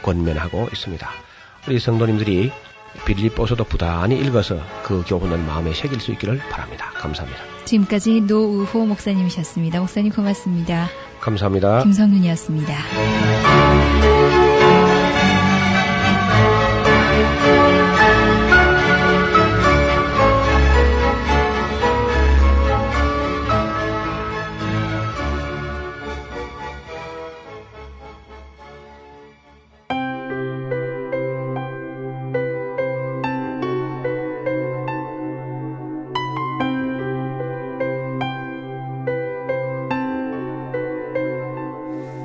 [0.02, 1.08] 권면하고 있습니다.
[1.66, 2.52] 우리 성도님들이
[3.06, 6.90] 빌립보서도 부단히 읽어서 그 교훈을 마음에 새길 수 있기를 바랍니다.
[6.94, 7.51] 감사합니다.
[7.64, 9.80] 지금까지 노우호 목사님이셨습니다.
[9.80, 10.88] 목사님 고맙습니다.
[11.20, 11.82] 감사합니다.
[11.82, 12.74] 김성윤이었습니다.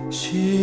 [0.10, 0.57] 십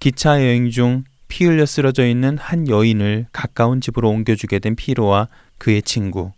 [0.00, 5.28] 기차 여행 중 피 흘려 쓰러져 있는 한 여인을 가까운 집으로 옮겨주게 된 피로와
[5.58, 6.32] 그의 친구.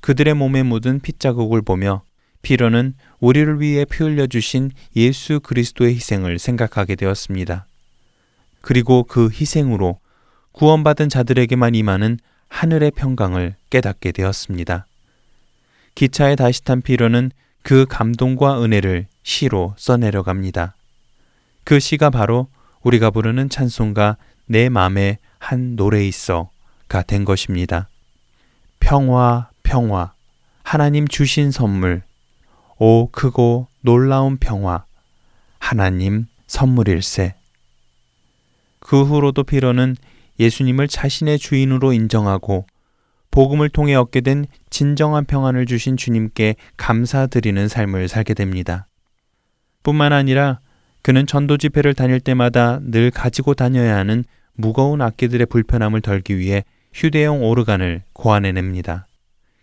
[0.00, 2.02] 그들의 몸에 묻은 핏자국을 보며
[2.40, 7.66] 피로는 우리를 위해 피 흘려 주신 예수 그리스도의 희생을 생각하게 되었습니다.
[8.62, 10.00] 그리고 그 희생으로
[10.52, 12.18] 구원받은 자들에게만 임하는
[12.48, 14.86] 하늘의 평강을 깨닫게 되었습니다.
[15.94, 17.32] 기차에 다시 탄 피로는
[17.62, 20.74] 그 감동과 은혜를 시로 써내려갑니다.
[21.64, 22.48] 그 시가 바로
[22.86, 24.16] 우리가 부르는 찬송가
[24.46, 27.88] 내 맘에 한 노래 있어가 된 것입니다.
[28.78, 30.12] 평화, 평화,
[30.62, 32.02] 하나님 주신 선물,
[32.78, 34.84] 오 크고 놀라운 평화,
[35.58, 37.34] 하나님 선물일세.
[38.78, 39.96] 그 후로도 피로는
[40.38, 42.66] 예수님을 자신의 주인으로 인정하고
[43.32, 48.86] 복음을 통해 얻게 된 진정한 평안을 주신 주님께 감사드리는 삶을 살게 됩니다.
[49.82, 50.60] 뿐만 아니라
[51.06, 57.44] 그는 전도 집회를 다닐 때마다 늘 가지고 다녀야 하는 무거운 악기들의 불편함을 덜기 위해 휴대용
[57.44, 59.06] 오르간을 고안해냅니다.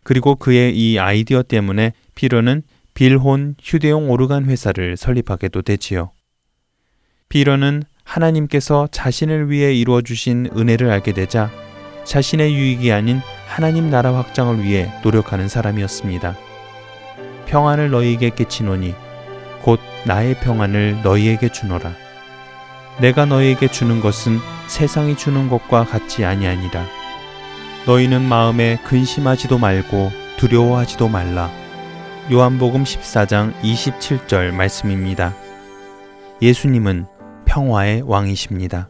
[0.03, 2.61] 그리고 그의 이 아이디어 때문에 피로는
[2.93, 6.11] 빌혼 휴대용 오르간 회사를 설립하게도 되지요.
[7.27, 11.51] 피로는 하나님께서 자신을 위해 이루어 주신 은혜를 알게 되자
[12.05, 16.37] 자신의 유익이 아닌 하나님 나라 확장을 위해 노력하는 사람이었습니다.
[17.47, 18.95] 평안을 너희에게 끼치노니
[19.63, 21.93] 곧 나의 평안을 너희에게 주노라.
[22.99, 26.85] 내가 너희에게 주는 것은 세상이 주는 것과 같지 아니하니라.
[27.85, 31.49] 너희는 마음에 근심하지도 말고 두려워하지도 말라.
[32.31, 35.33] 요한복음 14장 27절 말씀입니다.
[36.41, 37.05] 예수님은
[37.45, 38.89] 평화의 왕이십니다.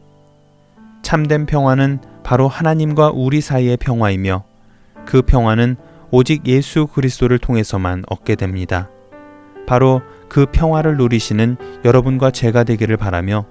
[1.02, 4.44] 참된 평화는 바로 하나님과 우리 사이의 평화이며
[5.04, 5.76] 그 평화는
[6.10, 8.88] 오직 예수 그리스도를 통해서만 얻게 됩니다.
[9.66, 13.46] 바로 그 평화를 누리시는 여러분과 제가 되기를 바라며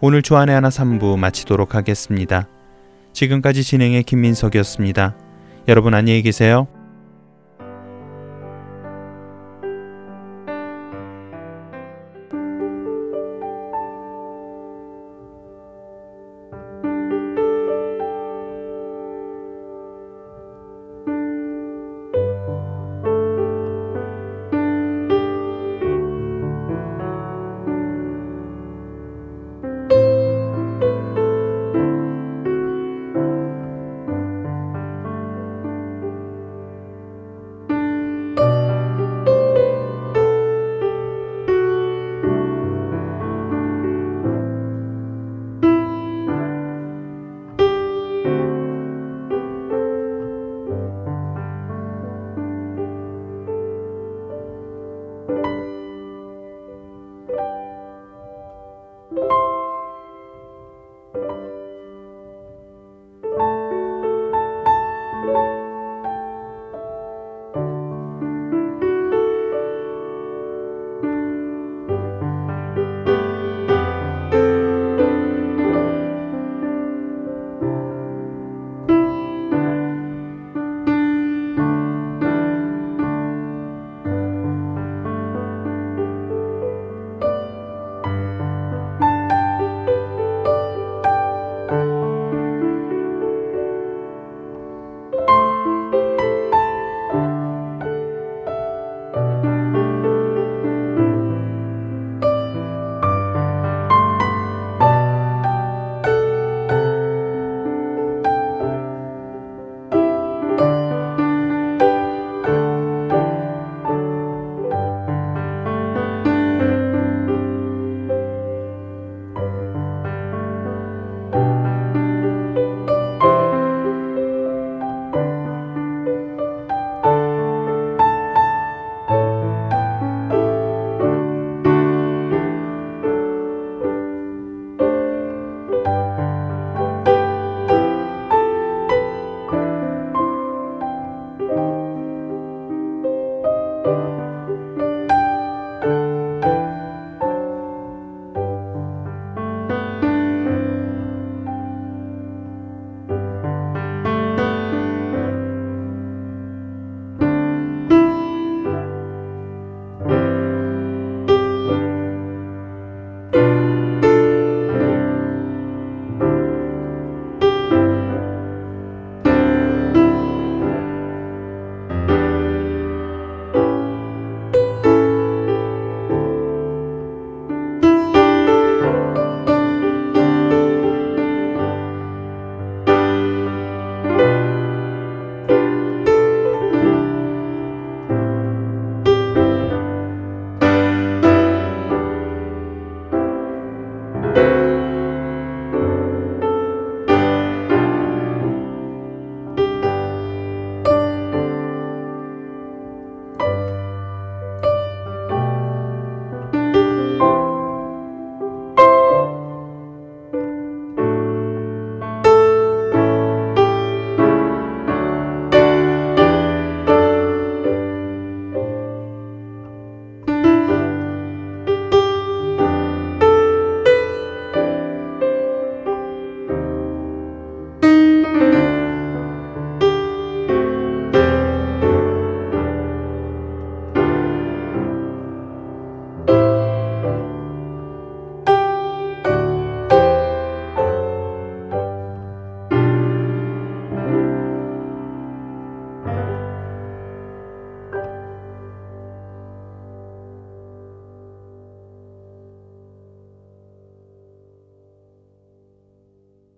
[0.00, 2.46] 오늘 주안의 하나 3부 마치도록 하겠습니다.
[3.12, 5.16] 지금까지 진행의 김민석이었습니다.
[5.68, 6.68] 여러분 안녕히 계세요.